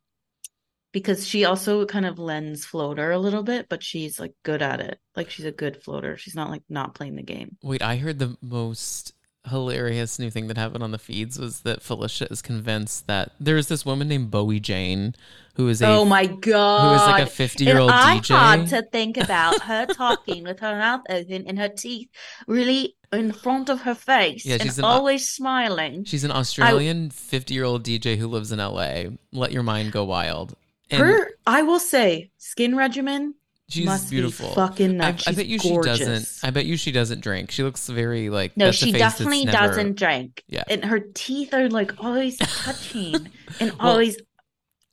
[0.92, 4.81] because she also kind of lends floater a little bit, but she's like good at
[4.81, 4.98] it.
[5.16, 6.16] Like she's a good floater.
[6.16, 7.57] She's not like not playing the game.
[7.62, 9.12] Wait, I heard the most
[9.47, 13.69] hilarious new thing that happened on the feeds was that Felicia is convinced that there's
[13.69, 15.15] this woman named Bowie Jane
[15.57, 16.89] who is a Oh my god!
[16.89, 18.35] who is like a 50 year old DJ.
[18.37, 22.09] had to think about her talking with her mouth open and her teeth
[22.47, 26.05] really in front of her face, Yeah, she's and an- always smiling.
[26.05, 29.05] She's an Australian 50 year old DJ who lives in LA.
[29.33, 30.57] Let your mind go wild.
[30.91, 33.35] And her, I will say, skin regimen
[33.68, 34.48] she's must beautiful.
[34.50, 35.27] be fucking I, nuts.
[35.27, 35.98] I She's bet you gorgeous.
[35.98, 36.46] she doesn't.
[36.48, 37.50] I bet you she doesn't drink.
[37.50, 40.42] She looks very like No, she definitely never- doesn't drink.
[40.48, 40.64] Yeah.
[40.68, 43.14] And her teeth are like always touching
[43.61, 44.16] and Well- always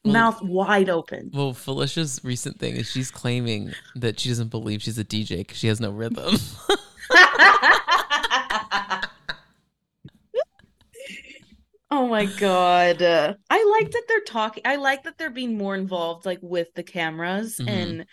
[0.04, 1.32] well- mouth wide open.
[1.34, 5.58] Well, Felicia's recent thing is she's claiming that she doesn't believe she's a DJ because
[5.58, 6.36] she has no rhythm.
[11.90, 13.02] oh my god.
[13.02, 14.64] Uh, I like that they're talking.
[14.66, 17.68] I like that they're being more involved like with the cameras Mhm.
[17.70, 18.06] and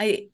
[0.00, 0.28] I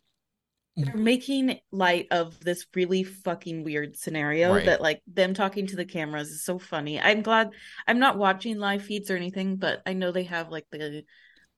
[0.76, 4.66] they're making light of this really fucking weird scenario Right.
[4.66, 7.00] that like them talking to the cameras is so funny.
[7.00, 7.50] I'm glad
[7.86, 11.04] I'm not watching live feeds or anything, but I know they have like the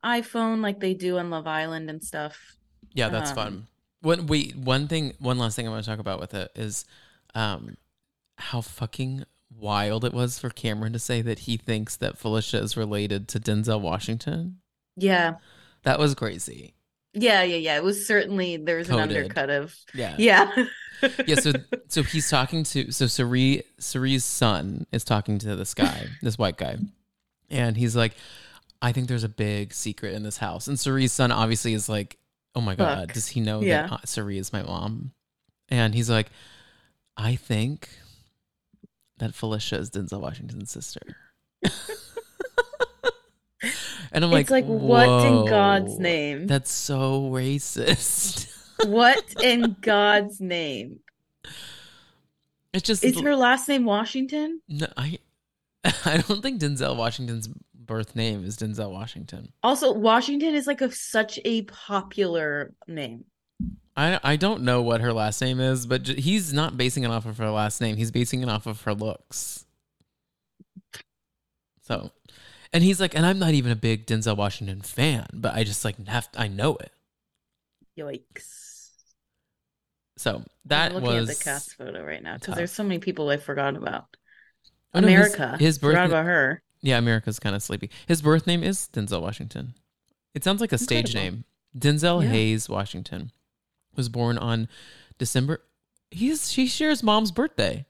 [0.05, 2.57] iPhone like they do on Love Island and stuff.
[2.93, 3.67] yeah, that's Um, fun.
[4.03, 6.85] One wait, one thing, one last thing I want to talk about with it is,
[7.35, 7.77] um,
[8.39, 12.77] how fucking wild it was for Cameron to say that he thinks that Felicia is
[12.77, 14.61] related to Denzel Washington.
[14.97, 15.37] Yeah.
[15.83, 16.75] That was crazy.
[17.19, 17.77] Yeah, yeah, yeah.
[17.77, 20.15] It was certainly there was an undercut of Yeah.
[20.19, 20.67] yeah.
[21.27, 21.53] yeah so
[21.89, 26.57] so he's talking to so Cirie Cirie's son is talking to this guy this white
[26.57, 26.77] guy
[27.51, 28.15] and he's like
[28.83, 32.17] i think there's a big secret in this house and Cirie's son obviously is like
[32.55, 33.13] oh my god Fuck.
[33.13, 33.89] does he know Yeah.
[33.89, 35.13] that Cirie is my mom
[35.69, 36.31] and he's like
[37.17, 37.89] i think
[39.19, 41.01] that felicia is denzel washington's sister
[44.13, 46.47] and i'm like it's like what in God's name?
[46.47, 48.53] that's so racist
[48.85, 51.01] What in God's name?
[52.75, 54.61] it's just Is her last name Washington?
[54.69, 55.19] No, I
[56.05, 59.53] I don't think Denzel Washington's birth name is Denzel Washington.
[59.63, 63.25] Also, Washington is like a such a popular name.
[63.97, 67.11] I I don't know what her last name is, but j- he's not basing it
[67.11, 67.97] off of her last name.
[67.97, 69.65] He's basing it off of her looks.
[71.81, 72.11] So,
[72.77, 75.83] and he's like, and I'm not even a big Denzel Washington fan, but I just
[75.83, 76.93] like have I know it.
[77.99, 78.91] Yikes.
[80.19, 82.99] So I'm that looking was at the cast photo right now because there's so many
[82.99, 84.05] people I forgot about.
[84.93, 85.57] Oh, no, his- America.
[85.59, 85.93] His, birth.
[85.93, 86.63] forgot about her.
[86.83, 87.89] Yeah, America's kind of sleepy.
[88.07, 89.73] His birth name is Denzel Washington.
[90.35, 91.45] It sounds like a stage name.
[91.77, 92.29] Denzel Yeah.
[92.29, 93.33] Hayes Washington
[93.95, 94.69] was born on
[95.17, 95.63] December.
[96.11, 97.87] He's she shares mom's birthday.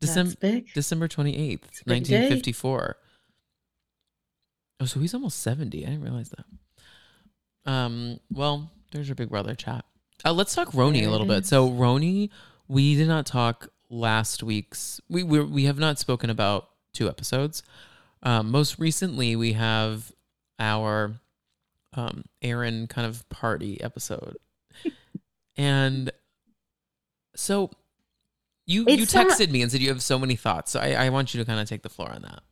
[0.00, 0.72] December That's big.
[0.72, 2.18] December twenty eighth, a big day.
[2.18, 2.96] nineteen fifty four.
[4.82, 5.86] Oh, so he's almost seventy.
[5.86, 7.70] I didn't realize that.
[7.70, 8.18] Um.
[8.32, 9.84] Well, there's your big brother chat.
[10.24, 11.46] Uh, let's talk RHONY a little bit.
[11.46, 12.30] So RHONY,
[12.66, 15.00] we did not talk last week's.
[15.08, 17.62] We we we have not spoken about two episodes.
[18.24, 20.10] Um, most recently, we have
[20.58, 21.12] our
[21.94, 24.36] um, Erin kind of party episode,
[25.56, 26.10] and
[27.36, 27.70] so
[28.66, 30.72] you you It's some- texted me and said you have so many thoughts.
[30.72, 32.42] So I, I want you to kind of take the floor on that.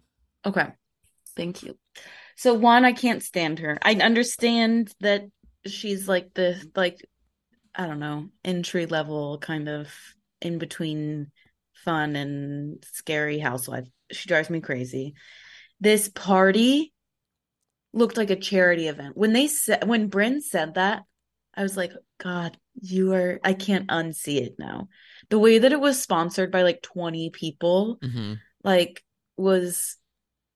[0.46, 0.68] Okay.
[1.36, 1.76] Thank you.
[2.40, 3.78] So one, I can't stand her.
[3.82, 5.26] I understand that
[5.66, 6.96] she's like the like
[7.74, 9.92] I don't know, entry level kind of
[10.40, 11.32] in between
[11.84, 13.84] fun and scary housewife.
[14.10, 15.12] She drives me crazy.
[15.80, 16.94] This party
[17.92, 19.18] looked like a charity event.
[19.18, 21.02] When they said when Bryn said that,
[21.54, 24.88] I was like, God, you are I can't unsee it now.
[25.28, 29.04] The way that it was sponsored by like 20 people hmm like
[29.36, 29.98] was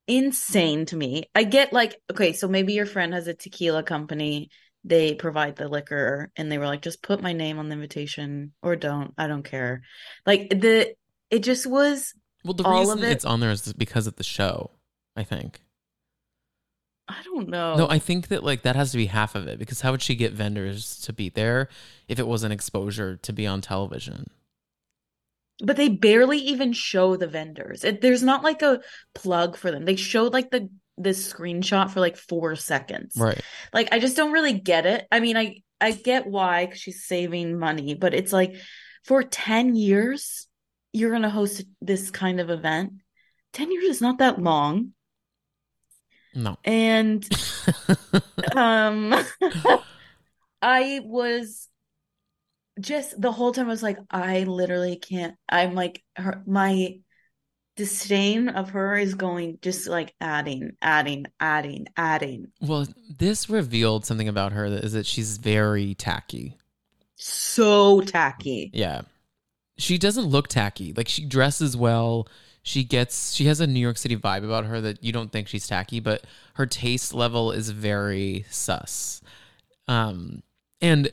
[0.08, 0.24] Mm-hmm.
[0.26, 1.24] insane to me.
[1.34, 4.50] I get like okay, so maybe your friend has a tequila company,
[4.84, 8.52] they provide the liquor and they were like just put my name on the invitation
[8.62, 9.82] or don't, I don't care.
[10.26, 10.94] Like the
[11.30, 12.12] it just was
[12.44, 14.70] Well, the All reason of it- it's on there is because of the show.
[15.16, 15.60] I think.
[17.06, 17.76] I don't know.
[17.76, 20.00] No, I think that like that has to be half of it because how would
[20.02, 21.68] she get vendors to be there
[22.08, 24.30] if it wasn't exposure to be on television?
[25.62, 27.84] But they barely even show the vendors.
[27.84, 28.80] It, there's not like a
[29.14, 29.84] plug for them.
[29.84, 33.14] They showed like the this screenshot for like 4 seconds.
[33.16, 33.40] Right.
[33.72, 37.04] like i just don't really get it i mean i i get why because she's
[37.04, 38.54] saving money but it's like
[39.02, 40.46] for 10 years
[40.92, 42.92] you're gonna host this kind of event
[43.54, 44.92] 10 years is not that long
[46.32, 46.58] No.
[46.64, 47.26] and
[48.54, 49.12] um
[50.62, 51.68] i was
[52.81, 56.98] just the whole time i was like i literally can't i'm like her my
[57.77, 62.87] disdain of her is going just like adding adding adding adding well,
[63.18, 66.56] this revealed something about her that is that she's very tacky.
[67.16, 69.02] so tacky Yeah.
[69.77, 70.92] she doesn't look tacky.
[70.92, 72.29] Like she dresses well.
[72.62, 75.48] She gets she has a New York City vibe about her that you don't think
[75.48, 79.22] she's tacky, but her taste level is very sus.
[79.88, 80.42] Um
[80.81, 81.10] and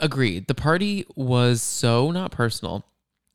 [0.00, 0.46] agreed.
[0.46, 2.84] The party was so not personal.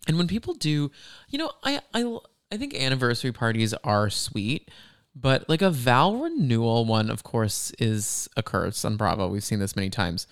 [0.07, 0.91] And when people do,
[1.29, 2.17] you know, I I
[2.51, 4.71] I think anniversary parties are sweet,
[5.15, 9.27] but like a vow renewal one, of course, is a curse on Bravo.
[9.27, 10.27] We've seen this many times.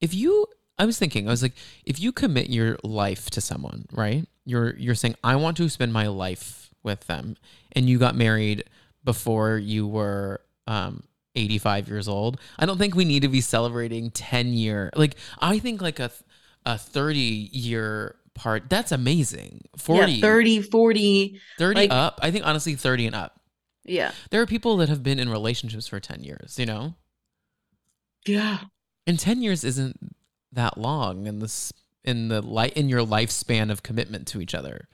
[0.00, 0.46] If you
[0.78, 4.26] I was thinking, I was like, if you commit your life to someone, right?
[4.44, 7.36] You're you're saying, I want to spend my life with them,
[7.72, 8.64] and you got married
[9.04, 12.40] before you were um 85 years old.
[12.58, 14.90] I don't think we need to be celebrating 10 year.
[14.94, 16.10] Like I think like a
[16.66, 17.18] a 30
[17.52, 19.62] year part that's amazing.
[19.76, 21.40] 40 Yeah, 30, 40.
[21.58, 22.18] 30 like- up.
[22.22, 23.40] I think honestly 30 and up.
[23.84, 24.12] Yeah.
[24.30, 26.94] There are people that have been in relationships for 10 years, you know?
[28.26, 28.60] Yeah.
[29.06, 29.98] And 10 years isn't
[30.52, 31.72] that long in this
[32.04, 34.88] in the light in your lifespan of commitment to each other.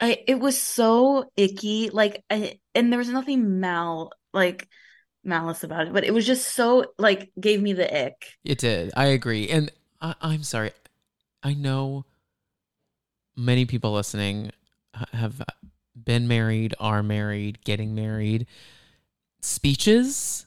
[0.00, 1.90] I it was so icky.
[1.90, 4.68] Like I, and there was nothing mal like
[5.26, 8.38] malice about it, but it was just so like gave me the ick.
[8.44, 8.92] It did.
[8.96, 9.48] I agree.
[9.48, 9.70] And
[10.00, 10.70] I, I'm sorry.
[11.42, 12.04] I know
[13.36, 14.52] many people listening
[15.12, 15.42] have
[15.94, 18.46] been married, are married, getting married.
[19.40, 20.46] Speeches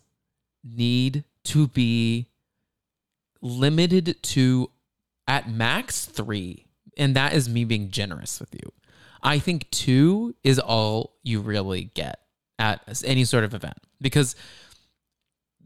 [0.63, 2.27] need to be
[3.41, 4.69] limited to
[5.27, 6.65] at max three.
[6.97, 8.71] And that is me being generous with you.
[9.21, 12.19] I think two is all you really get
[12.57, 14.35] at any sort of event because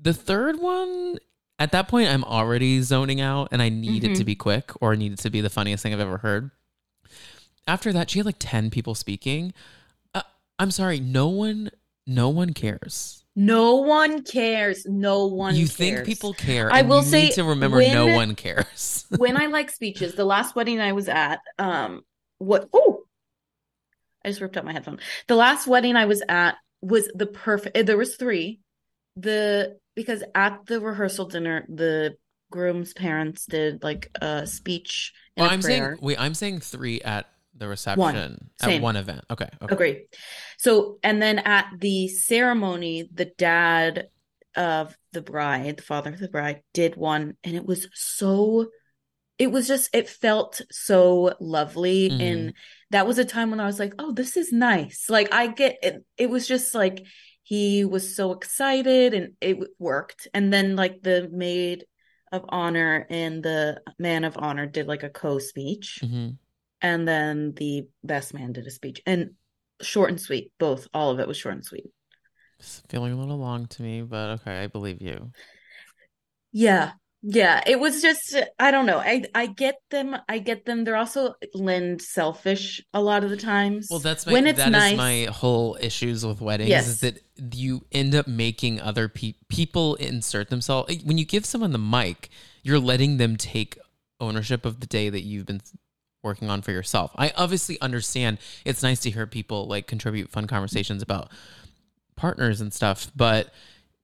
[0.04, 1.18] the third one
[1.60, 4.26] at that point i'm already zoning out and i need it to Mhm.
[4.26, 6.52] be quick or need it to be the funniest thing i've ever heard
[7.68, 9.54] after that she had like 10 people speaking
[10.14, 10.22] uh,
[10.60, 11.70] i'm sorry no one
[12.06, 14.86] no one cares No one cares.
[14.86, 15.76] No one you cares.
[15.76, 19.46] think people care I will you say need to remember no one cares when I
[19.48, 22.04] like speeches, the last wedding I was at, um,
[22.38, 22.68] what?
[22.74, 23.06] Oh,
[24.24, 25.00] I just ripped out my headphone.
[25.28, 27.86] The last wedding I was at was the perfect.
[27.88, 28.60] There was three.
[29.16, 32.16] The because at the rehearsal dinner, the
[32.52, 35.96] groom's parents did like a speech and well, a i'm prayer.
[35.96, 37.26] saying wait i'm saying three at
[37.58, 38.80] the reception at Same.
[38.80, 40.08] one event okay okay Agree.
[40.60, 44.10] So, and then at the ceremony, the dad
[44.56, 48.68] of the bride, the father of the bride, did one, and it was so.
[49.40, 49.90] It was just.
[49.94, 52.22] It felt so lovely, Mhm.
[52.22, 52.54] and
[52.92, 55.78] that was a time when I was like, "Oh, this is nice." Like I get
[55.82, 56.06] it.
[56.18, 57.04] It was just like
[57.44, 60.28] he was so excited, and it worked.
[60.34, 61.86] And then like the maid
[62.32, 66.38] of honor and the man of honor did like a co speech Mhm.
[66.82, 69.02] and then the best man did a speech.
[69.06, 69.36] And
[69.82, 71.92] short and sweet both all of it was short and sweet.
[72.60, 75.32] It's feeling a little long to me but okay i believe you.
[76.52, 76.94] Yeah
[77.26, 80.98] yeah it was just i don't know i i get them i get them they're
[80.98, 84.72] also lend selfish a lot of the times Well, that's my when it's that is
[84.74, 86.88] nice my whole issues with weddings Yes.
[86.88, 87.24] is that
[87.56, 90.92] you end up making other pe- people insert themselves.
[90.94, 92.30] Eh, when you give someone the mic,
[92.62, 93.78] you're letting them take
[94.20, 95.62] ownership of the day that you've been
[96.22, 97.12] working on for yourself.
[97.16, 101.32] I obviously understand it's nice to hear people like contribute fun conversations about
[102.16, 103.52] partners and stuff, but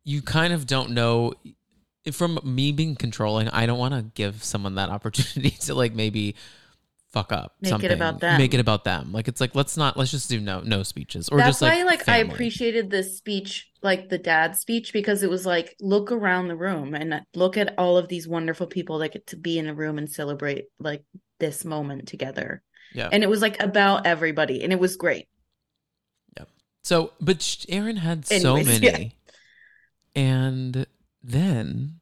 [0.03, 1.34] you kind of don't know
[2.12, 6.36] from me being controlling, I don't want to give someone that opportunity to like maybe
[7.12, 7.91] fuck up Make it something.
[7.91, 8.38] about them.
[8.38, 9.12] Make it about them.
[9.12, 11.74] Like it's like let's not let's just do no no speeches or that's just like
[11.74, 16.12] why like i appreciated the speech like the dad speech because it was like look
[16.12, 19.58] around the room and look at all of these wonderful people that get to be
[19.58, 21.04] in a room and celebrate like
[21.39, 22.62] this moment together
[22.93, 23.10] Yeah.
[23.12, 25.28] and it was like about everybody and it was great
[26.38, 26.43] yeah
[26.84, 30.22] So, but Erin had so many, yeah.
[30.22, 30.86] and
[31.24, 31.99] then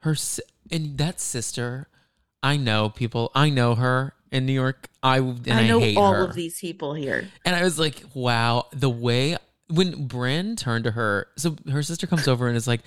[0.00, 1.88] her si- and that sister.
[2.42, 3.32] I know people.
[3.34, 4.88] I know her in New York.
[5.02, 6.24] I and I, i know hate all her.
[6.24, 9.36] of these people here And I was like, wow, the way
[9.68, 12.82] when Bryn turned to her, so her sister comes over and is like,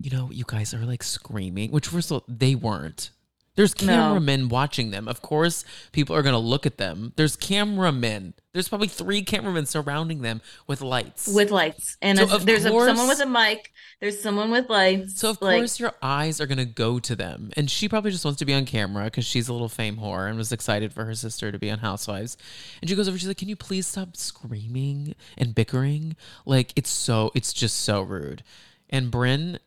[0.00, 3.10] you know, you guys are like screaming, which first of all, they weren't.
[3.56, 3.86] There's No.
[3.86, 5.06] cameramen watching them.
[5.06, 7.12] Of course, people are going to look at them.
[7.16, 8.34] There's cameramen.
[8.52, 11.28] There's probably three cameramen surrounding them with lights.
[11.28, 15.18] with lights and So a- there's a, someone with a mic there's someone with lights
[15.18, 18.24] So of like, course your eyes are gonna go to them, and she probably just
[18.24, 21.04] wants to be on camera because she's a little fame whore and was excited for
[21.04, 22.36] her sister to be on Housewives.
[22.80, 26.16] And she goes over, she's like, "Can you please stop screaming and bickering?
[26.44, 28.42] Like it's so, it's just so rude."
[28.90, 29.58] And Bryn,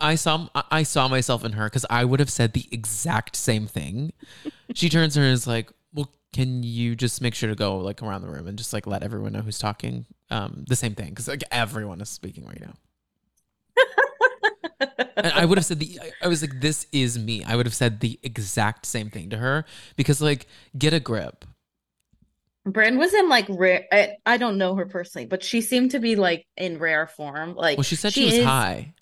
[0.00, 3.66] I saw, I saw myself in her because I would have said the exact same
[3.66, 4.12] thing.
[4.74, 8.02] she turns her and is like, "Well, can you just make sure to go like
[8.02, 11.08] around the room and just like let everyone know who's talking?" Um, the same thing
[11.10, 12.74] because like everyone is speaking right now.
[15.16, 17.44] And I would have said the I- was like, this is me.
[17.44, 20.46] I would have said the exact same thing to her because like,
[20.78, 21.44] get a grip.
[22.64, 23.84] Bryn was in like rare.
[23.92, 27.54] I, I don't know her personally, but she seemed to be like in rare form.
[27.54, 28.94] Like, Well, she said she, was is- high.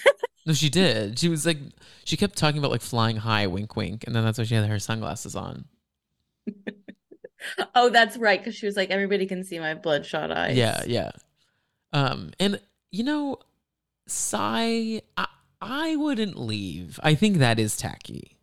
[0.46, 1.18] no, she did.
[1.18, 1.58] She was like,
[2.04, 4.66] she kept talking about like flying high, wink, wink, and then that's why she had
[4.66, 5.66] her sunglasses on.
[7.74, 10.56] Oh, that's right, because she was like, everybody can see my bloodshot eyes.
[10.56, 11.10] Yeah, yeah.
[11.92, 13.38] Um, and you know,
[14.08, 15.26] Psy, I,
[15.60, 17.00] I wouldn't leave.
[17.02, 18.38] I think that is tacky.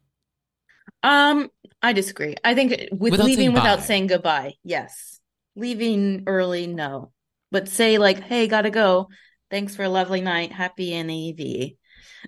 [1.04, 1.50] Um,
[1.82, 2.36] I disagree.
[2.44, 3.84] I think with Without saying leaving without bye.
[3.84, 5.20] saying goodbye, yes.
[5.56, 7.12] Leaving early, no.
[7.52, 9.10] But say like, "Hey, gotta go.
[9.50, 10.52] Thanks for a lovely night.
[10.52, 11.72] Happy NAV."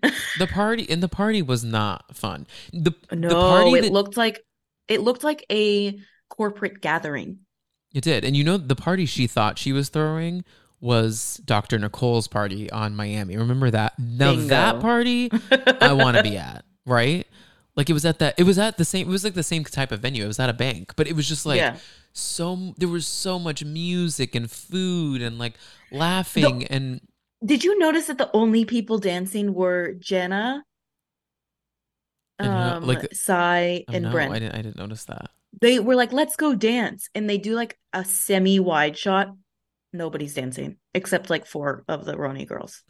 [0.39, 2.47] The party and the party was not fun.
[2.71, 4.39] The No, the party it that, looked like
[4.87, 5.99] it looked like a
[6.29, 7.39] corporate gathering.
[7.93, 10.45] it did, and you know the party she thought she was throwing
[10.79, 11.77] was Dr.
[11.77, 13.37] Nicole's party on Miami.
[13.37, 13.99] Remember that?
[13.99, 14.47] Now Bingo.
[14.47, 15.29] that party
[15.81, 17.27] I want to be at, right?
[17.75, 18.35] Like it was at that.
[18.37, 19.07] It was at the same.
[19.07, 20.23] It was like the same type of venue.
[20.23, 21.77] It was at a bank, but it was just like yeah.
[22.13, 22.73] so.
[22.77, 25.53] There was so much music and food and like
[25.91, 27.01] laughing and
[27.43, 30.63] Did you notice that the only people dancing were Jenna,
[32.39, 34.33] um, like- Sai, oh, and no, Brent?
[34.33, 34.55] I didn't.
[34.55, 35.31] I didn't notice that.
[35.59, 39.35] They were like, "Let's go dance," and they do like a semi-wide shot.
[39.93, 42.83] Nobody's dancing except like four of the RHONY girls.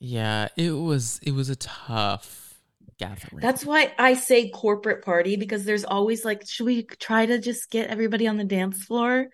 [0.00, 1.18] Yeah, it was.
[1.22, 2.60] It was a tough
[2.98, 3.40] gathering.
[3.40, 7.70] That's why I say corporate party because there's always like, should we try to just
[7.70, 9.28] get everybody on the dance floor?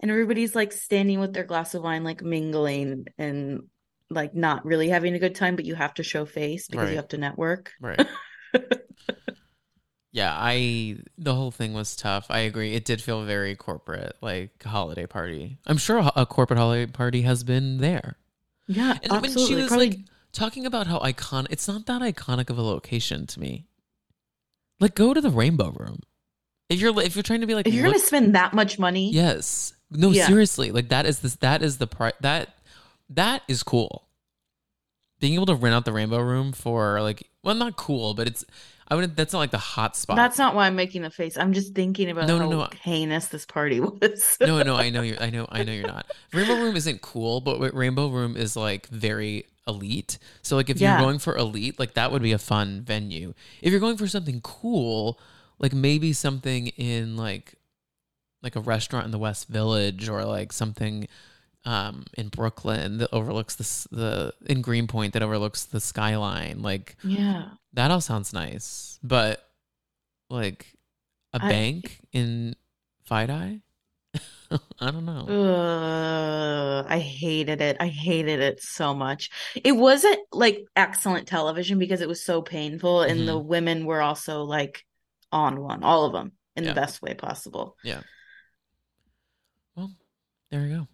[0.00, 3.62] And everybody's like standing with their glass of wine, like mingling and
[4.10, 6.90] like not really having a good time, but you have to show face because Right.
[6.90, 7.72] you have to network.
[7.80, 8.06] right.
[10.12, 10.98] yeah, I.
[11.18, 12.26] The whole thing was tough.
[12.30, 12.74] I agree.
[12.74, 15.58] It did feel very corporate, like holiday party.
[15.66, 18.16] I'm sure a, corporate holiday party has been there.
[18.68, 19.46] Yeah, And when absolutely.
[19.46, 19.98] she was Probably- like
[20.32, 23.66] talking about how iconic, it's not that iconic of a location to me.
[24.80, 26.00] Like, go to the Rainbow Room.
[26.68, 28.78] If you're if you're trying to be like, if you're look- gonna spend that much
[28.78, 30.26] money, yes, no, Yeah.
[30.26, 32.54] seriously, like that is this that is the pri- that
[33.10, 34.08] that is cool.
[35.20, 38.44] Being able to rent out the Rainbow Room for like, well, not cool, but it's
[38.88, 39.16] I wouldn't.
[39.16, 40.16] That's not like the hot spot.
[40.16, 41.38] that's not why I'm making the face.
[41.38, 42.68] I'm just thinking about No, how no, no.
[42.82, 44.36] heinous this party was.
[44.40, 45.20] no, no, I know you're.
[45.22, 46.06] I know, I know you're not.
[46.32, 50.18] Rainbow Room isn't cool, but Rainbow Room is like very elite.
[50.42, 50.92] So like if Yeah.
[50.98, 53.32] you're going for elite, like that would be a fun venue.
[53.62, 55.18] If you're going for something cool,
[55.58, 57.54] like maybe something in like
[58.42, 61.08] like a restaurant in the West Village or like something
[61.64, 66.62] um in Brooklyn that overlooks the the in Greenpoint that overlooks the skyline.
[66.62, 67.50] Like yeah.
[67.72, 69.48] that all sounds nice, but
[70.28, 70.74] like
[71.32, 72.54] a I- bank in
[73.10, 73.60] FiDi?
[74.80, 75.26] I don't know.
[75.26, 77.76] Ugh, I hated it.
[77.80, 79.30] I hated it so much.
[79.56, 84.42] It wasn't like excellent television because it was so painful, and the women were also
[84.42, 84.84] like
[85.34, 86.70] on one, all of them, in Yeah.
[86.70, 87.76] the best way possible.
[87.82, 88.00] Yeah.
[89.76, 89.90] Well,
[90.50, 90.88] there we go.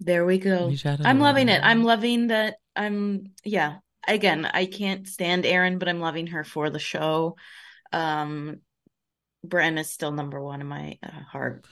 [0.00, 0.66] There we go.
[0.68, 1.60] We I'm loving it.
[1.62, 2.56] I'm loving that.
[2.74, 3.76] I'm, yeah.
[4.06, 7.36] Again, I can't stand Erin, but I'm loving her for the show.
[7.92, 8.58] Um,
[9.44, 11.64] Bryn is still number one in my uh, heart.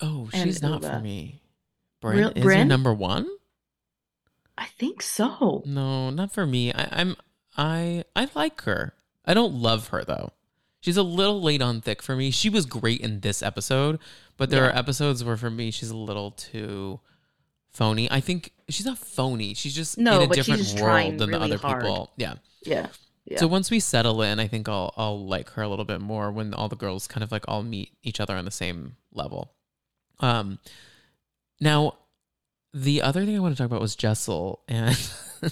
[0.00, 1.40] Oh, and she's not for me.
[2.02, 2.68] Bryn Real- is Bryn?
[2.68, 3.26] number one?
[4.58, 5.62] I think so.
[5.66, 6.72] No, not for me.
[6.72, 7.16] I, I'm
[7.56, 8.94] I I like her.
[9.24, 10.32] I don't love her though.
[10.86, 12.30] She's a little late on thick for me.
[12.30, 13.98] She was great in this episode,
[14.36, 14.70] but there Yeah.
[14.70, 17.00] are episodes where for me she's a little too
[17.72, 18.08] phony.
[18.08, 19.52] I think she's not phony.
[19.54, 21.82] She's just No, in a different world than the really other hard.
[21.82, 22.12] people.
[22.16, 22.34] Yeah.
[22.64, 22.86] Yeah.
[23.24, 23.38] Yeah.
[23.40, 26.30] So once we settle in, I think I'll I'll like her a little bit more
[26.30, 29.50] when all the girls kind of like all meet each other on the same level.
[30.20, 30.60] Um
[31.60, 31.94] now
[32.72, 34.96] the other thing I want to talk about was Jessel and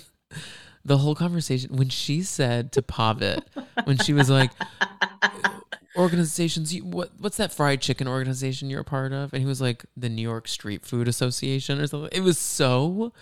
[0.84, 3.42] the whole conversation when she said to Pavit
[3.84, 4.50] when she was like
[5.96, 9.60] organizations you, what what's that fried chicken organization you're a part of and he was
[9.60, 13.12] like the New York Street Food Association or something it was so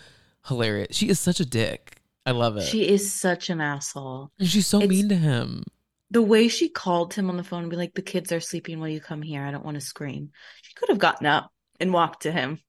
[0.47, 4.31] hilarious she is such a dick I love it She is such an asshole.
[4.39, 5.63] and she's so It's- mean to him
[6.09, 8.79] The way she called him on the phone and be like, the kids are sleeping
[8.79, 9.43] while you come here.
[9.43, 10.31] I don't want to scream.
[10.61, 12.59] She could have gotten up and walked to him.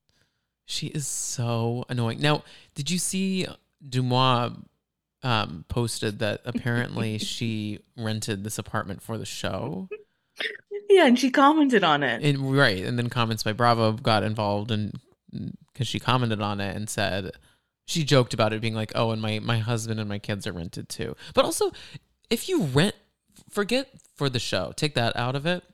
[0.67, 2.21] She is so annoying.
[2.23, 2.43] Now,
[2.75, 3.47] did you see
[3.87, 4.51] Deux Moi
[5.25, 9.89] um, posted that apparently she rented this apartment for the show?
[10.89, 12.23] Yeah, and she commented on it.
[12.23, 14.93] And right, and then comments by Bravo got involved and
[15.73, 17.33] because she commented on it and said
[17.87, 20.53] she joked about it being like, "Oh, and my my husband and my kids are
[20.53, 21.73] rented too." But also,
[22.31, 22.95] if you rent,
[23.51, 25.65] forget for the show, take that out of it.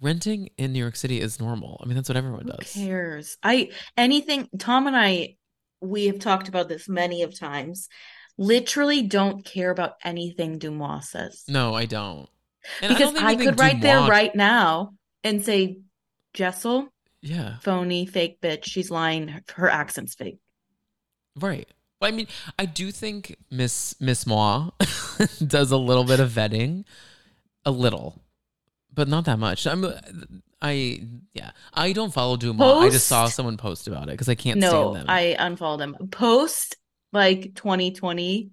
[0.00, 1.80] Renting in New York City is normal.
[1.82, 2.72] I mean, that's what everyone Who does.
[2.72, 3.36] cares?
[3.42, 5.36] I anything Tom and I
[5.80, 7.88] we have talked about this many of times.
[8.38, 11.42] Literally don't care about anything Deux Moi says.
[11.48, 12.28] No, I don't.
[12.80, 14.92] And because don't think I, could right there, right now,
[15.24, 15.78] and say,
[16.34, 16.88] Jessel,
[17.20, 18.64] Yeah, phony, fake bitch.
[18.64, 19.28] She's lying.
[19.28, 20.38] Her- Her accent's fake.
[21.36, 21.68] right.
[22.00, 24.70] Well, I mean, I do think Miss Miss Moi
[25.44, 26.84] does a little bit of vetting,
[27.64, 28.22] a little,
[28.94, 29.66] but not that much.
[29.66, 29.84] I'm,
[30.62, 31.00] I
[31.34, 32.80] yeah, I don't follow Deux Moi.
[32.86, 35.06] I just saw someone post about it because I can't No, stand them.
[35.08, 35.96] I unfollowed them.
[36.12, 36.76] Post
[37.12, 38.50] like 2020,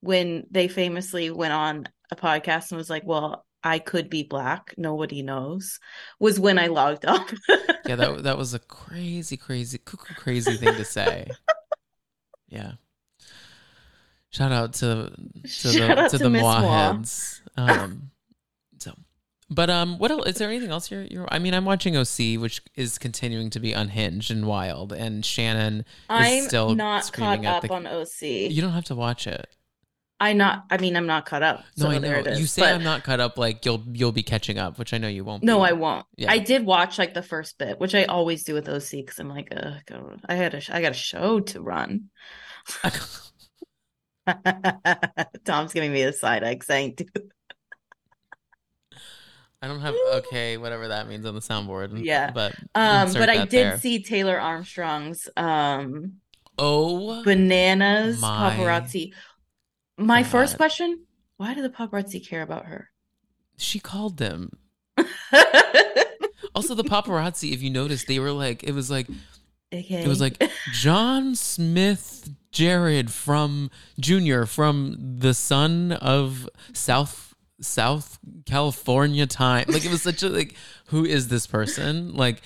[0.00, 4.74] when they famously went on a podcast and was like, "Well, I could be black.
[4.76, 5.80] Nobody knows."
[6.18, 7.32] Was when I logged off.
[7.86, 11.28] yeah, that that was a crazy, crazy, cuckoo crazy thing to say.
[12.48, 12.72] yeah.
[14.30, 15.12] Shout out to
[15.42, 16.60] to Shout the to, to the Moi.
[16.60, 17.42] heads.
[17.56, 18.11] Um,
[19.54, 20.26] but um, what else?
[20.26, 21.28] Is there anything else you're you're?
[21.30, 25.84] I mean, I'm watching OC, which is continuing to be unhinged and wild, and Shannon.
[26.08, 28.22] I'm still not screaming caught up the- on OC.
[28.50, 29.46] You don't have to watch it.
[30.20, 30.64] I not.
[30.70, 31.64] I mean, I'm not caught up.
[31.76, 32.18] No, so I there know.
[32.20, 32.40] it is.
[32.40, 33.38] You say But- I'm not caught up.
[33.38, 35.42] Like you'll you'll be catching up, which I know you won't.
[35.42, 35.70] No, be.
[35.70, 36.06] I won't.
[36.16, 36.30] Yeah.
[36.30, 39.28] I did watch like the first bit, which I always do with OC because I'm
[39.28, 39.72] like, uh,
[40.28, 42.10] I had a, I got a show to run.
[45.44, 47.04] Tom's giving me a side eye saying, I
[49.68, 52.04] don't have okay, whatever that means on the soundboard.
[52.04, 52.30] Yeah.
[52.30, 53.78] but um, but I did there.
[53.78, 56.14] see Taylor Armstrong's um
[56.58, 59.12] Oh, bananas My paparazzi.
[59.96, 61.06] My first question:
[61.36, 62.90] Why do the paparazzi care about her?
[63.56, 64.50] she called them.
[66.54, 67.52] Also, the paparazzi.
[67.52, 69.06] If you notice, they were like, it was like,
[69.72, 70.02] okay.
[70.02, 70.42] it was like
[70.72, 77.31] John Smith Jared from Junior from the son of South
[77.62, 79.64] South California time.
[79.68, 80.54] Like it was such a like,
[80.86, 82.14] who is this person?
[82.14, 82.42] Like,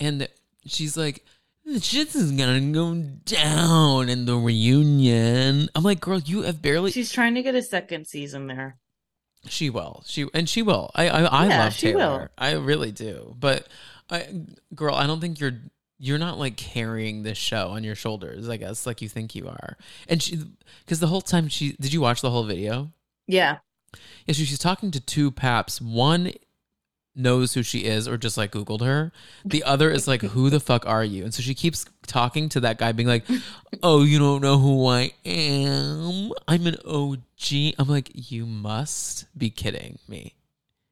[0.00, 0.28] and
[0.66, 1.24] she's like.
[1.66, 2.94] The shit is gonna go
[3.26, 5.68] down in the reunion.
[5.74, 6.90] I'm like, girl, you have barely.
[6.90, 8.78] she's trying to get a second season there.
[9.46, 10.02] She will.
[10.06, 10.90] She and she will.
[10.94, 12.18] I I, I Yeah, love she Taylor.
[12.18, 12.28] will.
[12.38, 13.36] I really do.
[13.38, 13.68] But
[14.10, 14.26] I
[14.74, 15.58] girl, I don't think you're
[15.98, 19.46] you're not like carrying this show on your shoulders, I guess, like you think you
[19.46, 19.76] are.
[20.08, 20.40] And she
[20.84, 22.90] because the whole time she did you watch the whole video?
[23.28, 23.58] Yeah,
[24.26, 25.80] Yeah, so she's talking to two paps.
[25.80, 26.32] One
[27.14, 29.12] knows who she is or just like googled her.
[29.44, 31.24] The other is like who the fuck are you?
[31.24, 33.24] And so she keeps talking to that guy being like
[33.82, 36.32] oh you don't know who i am.
[36.48, 40.34] I'm an og i'm like you must be kidding me.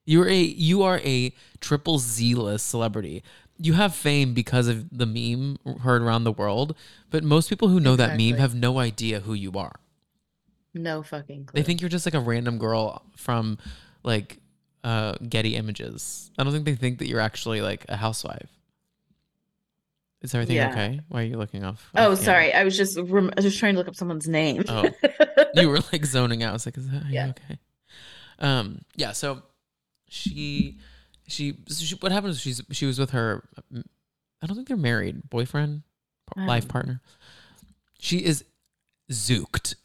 [0.05, 3.23] You're a you are a triple z list celebrity.
[3.61, 6.77] You have fame because of the meme heard around the world
[7.11, 9.81] but most people who know that meme have no idea who you are
[10.79, 11.59] no fucking clue.
[11.61, 13.59] they think you're just like a random girl from
[14.05, 14.39] like
[14.85, 16.31] uh Getty Images.
[16.39, 18.49] I don't think they think that you're actually like a housewife.
[20.20, 20.70] Is everything Yeah.
[20.70, 21.01] okay?
[21.09, 21.91] Why are you looking off?
[21.95, 22.53] Oh, off sorry.
[22.53, 24.64] I was just rem- I was just trying to look up someone's name.
[24.68, 24.89] Oh.
[25.55, 26.51] You were like zoning out.
[26.51, 27.29] I was like, is that Yeah.
[27.31, 27.59] okay?
[28.39, 29.43] Um, yeah, so
[30.09, 30.79] she
[31.26, 33.45] she, she what happened is she's she was with her
[34.43, 35.83] I don't think they're married, boyfriend,
[36.37, 37.01] life partner.
[37.99, 38.45] She is
[39.11, 39.74] zooked.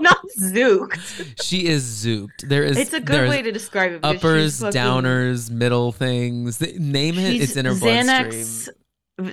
[0.00, 1.42] Not zooked.
[1.42, 2.48] she is zooked.
[2.48, 4.00] There is It's a good way to describe it.
[4.04, 6.60] uppers, downers, middle things.
[6.60, 7.40] Name it.
[7.42, 8.76] It's in her Xanax, bloodstream.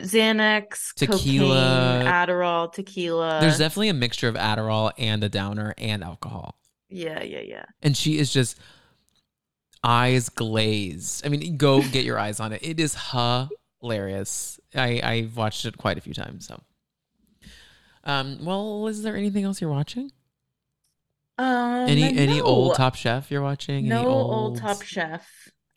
[0.05, 1.99] Xanax, Tequila.
[2.03, 3.39] cocaine, Adderall, tequila.
[3.41, 6.55] There's definitely a mixture of Adderall and a downer and alcohol.
[6.89, 7.65] yeah, yeah, yeah.
[7.81, 8.57] And she is just
[9.83, 11.25] eyes glazed.
[11.25, 12.61] I mean, go get your eyes on it.
[12.63, 12.95] It is
[13.81, 14.59] hilarious.
[14.73, 16.47] I I've watched it quite a few times.
[16.47, 16.61] So,
[18.03, 20.11] um, well, is there anything else you're watching?
[21.37, 22.43] Um, Any any no.
[22.45, 23.87] old Top Chef you're watching?
[23.87, 25.27] No any old old Top Chef.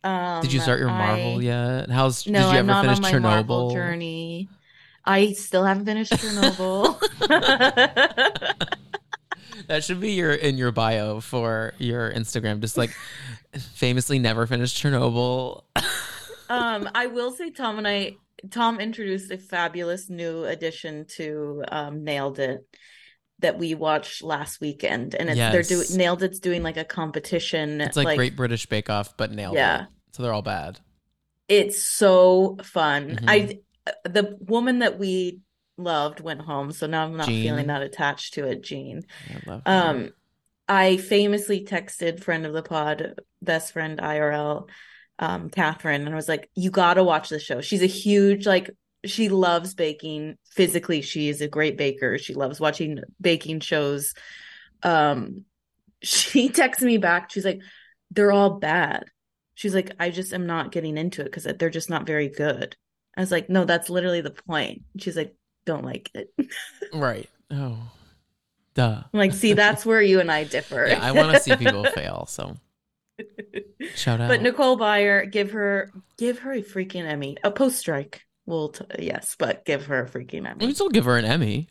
[0.04, 1.90] Um, Did you start your Marvel I- yet?
[1.90, 3.22] How's No, did you I'm ever not finish on my Chernobyl?
[3.22, 4.48] Marvel journey.
[5.04, 7.00] I still haven't finished Chernobyl.
[9.68, 12.60] That should be your in your bio for your Instagram.
[12.60, 12.90] Just like
[13.74, 15.62] famously never finished Chernobyl.
[16.48, 18.16] um, I will say Tom and I
[18.50, 22.66] Tom introduced a fabulous new addition to um, Nailed It
[23.40, 27.80] that we watched last weekend, and it's they're doing Nailed It's doing like a competition.
[27.80, 29.82] It's like, Great British Bake Off, but nailed Yeah.
[29.82, 29.88] it.
[30.12, 30.80] So they're all bad.
[31.48, 33.16] It's so fun.
[33.16, 33.24] Mhm.
[33.28, 33.58] I
[34.08, 35.40] the woman that we
[35.76, 37.42] loved went home, so now I'm not Jean.
[37.42, 39.02] feeling that attached to it, Jean.
[39.30, 40.10] I love Um,
[40.66, 44.68] I famously texted friend of the pod, best friend IRL,
[45.18, 48.46] um, Catherine, and I was like, "You got to watch the show." She's a huge
[48.46, 48.70] like.
[49.04, 50.36] She loves baking.
[50.50, 52.18] Physically, she is a great baker.
[52.18, 54.14] She loves watching baking shows.
[54.82, 55.44] Um,
[56.02, 57.30] she texted me back.
[57.30, 57.60] She's like,
[58.10, 59.04] "They're all bad."
[59.54, 62.76] She's like, "I just am not getting into it because they're just not very good."
[63.16, 66.30] I was like, "No, that's literally the point." She's like, "Don't like it."
[66.92, 67.28] right.
[67.50, 67.78] Oh.
[68.74, 69.04] Duh.
[69.14, 70.86] Like, see, that's where you and I differ.
[70.86, 72.26] Yeah, I want to see people fail.
[72.28, 72.56] So
[73.94, 74.28] shout out.
[74.28, 77.36] But Nicole Byer, give her give her a freaking Emmy.
[77.44, 78.22] A post strike.
[78.46, 80.66] Well, t- yes, but give her a freaking Emmy.
[80.66, 81.68] can still give her an Emmy.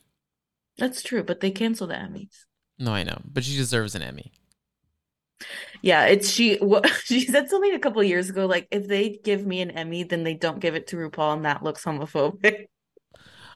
[0.77, 2.45] That's true, but they cancel the Emmys.
[2.77, 4.33] No, I know, but she deserves an Emmy.
[5.81, 6.57] Yeah, it's she.
[6.61, 8.45] What, she said something a couple years ago.
[8.45, 11.45] Like, if they give me an Emmy, then they don't give it to RuPaul, and
[11.45, 12.65] that looks homophobic.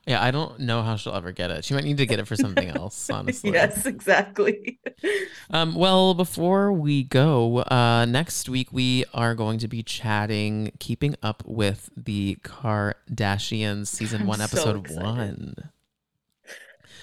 [0.10, 1.64] Yeah, I don't know how she'll ever get it.
[1.64, 3.52] She might need to get it for something else, honestly.
[3.52, 4.80] yes, exactly.
[5.52, 11.16] Um, well, before we go, uh, next week we are going to be chatting, keeping
[11.22, 15.04] up with the Kardashians season I'm one, so episode excited.
[15.06, 15.56] one.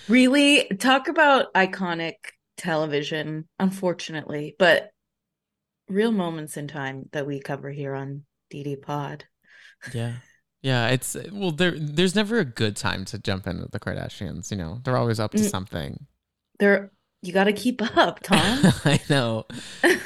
[0.08, 2.14] Really, talk about iconic
[2.56, 3.46] television.
[3.60, 4.90] Unfortunately, but
[5.88, 9.26] real moments in time that we cover here on DD Pod.
[9.94, 10.14] Yeah.
[10.62, 14.50] Yeah, it's well there there's never a good time to jump in with the Kardashians,
[14.50, 14.80] you know.
[14.84, 15.50] They're always up to Mm.
[15.50, 16.06] something.
[16.58, 16.90] There,
[17.22, 18.38] you got to keep up, Tom.
[18.84, 19.46] I know.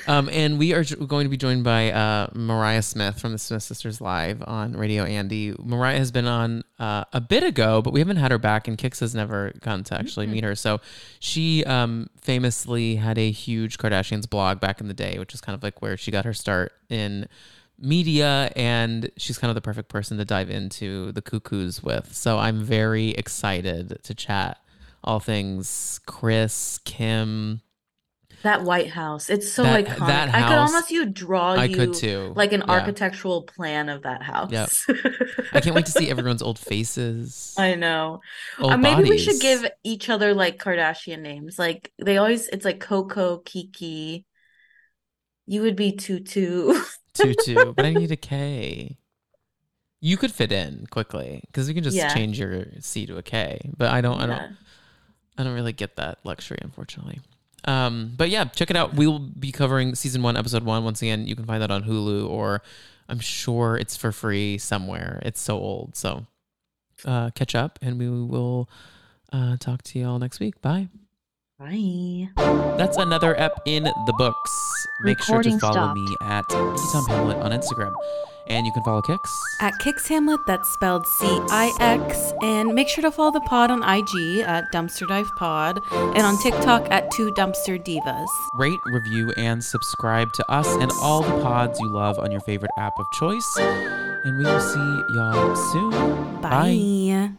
[0.06, 3.62] Um, and we are going to be joined by uh, Mariah Smith from the Smith
[3.62, 5.54] Sisters Live on Radio Andy.
[5.58, 8.80] Mariah has been on uh, a bit ago, but we haven't had her back, and
[8.80, 10.54] Cix has never gotten to actually meet her.
[10.56, 10.80] So
[11.20, 15.54] she um, famously had a huge Kardashians blog back in the day, which is kind
[15.54, 17.28] of like where she got her start in
[17.80, 22.14] media, and she's kind of the perfect person to dive into the cuckoos with.
[22.14, 24.58] So I'm very excited to chat
[25.02, 27.62] all things Kris, Kim.
[28.42, 30.06] That White House, it's so That- iconic.
[30.06, 32.32] that I could house- almost you draw I you could too.
[32.36, 32.72] like an Yeah.
[32.72, 34.50] architectural plan of that house.
[34.50, 34.70] Yep.
[35.52, 37.54] I can't wait to see everyone's old faces.
[37.58, 38.20] I know.
[38.58, 41.58] Uh, maybe we should give each other like Kardashian names.
[41.58, 44.24] Like they always, it's like Coco, Kiki.
[45.46, 46.80] You would be Tutu.
[47.14, 48.96] Tutu, but I need a K.
[50.00, 52.12] You could fit in quickly because you can just Yeah.
[52.14, 53.60] change your C to a K.
[53.76, 54.56] But I don't, I don't,
[55.36, 57.20] I don't really get that luxury, unfortunately.
[57.64, 58.94] Um, but yeah, check it out.
[58.94, 60.82] We will be covering season one, episode one.
[60.84, 62.62] Once again, you can find that on Hulu, or
[63.08, 65.20] I'm sure it's for free somewhere.
[65.26, 66.26] It's so old, so
[67.04, 68.70] uh, catch up, and we will
[69.32, 70.60] uh, talk to you all next week.
[70.62, 70.88] Bye.
[71.60, 72.30] Bye.
[72.78, 74.86] That's another ep in the books.
[75.02, 75.98] Make sure to follow stopped.
[75.98, 77.92] me at Tom Hamlett on Instagram.
[78.46, 79.20] And you can follow Cix.
[79.60, 82.32] At Cix Hamlett, that's spelled C I X.
[82.42, 86.38] And make sure to follow the pod on IG at Dumpster Dive Pod and on
[86.42, 88.26] TikTok at Two Dumpster Divas.
[88.54, 92.72] Rate, review, and subscribe to us and all the pods you love on your favorite
[92.78, 93.56] app of choice.
[93.58, 96.40] And we will see y'all soon.
[96.40, 97.32] Bye.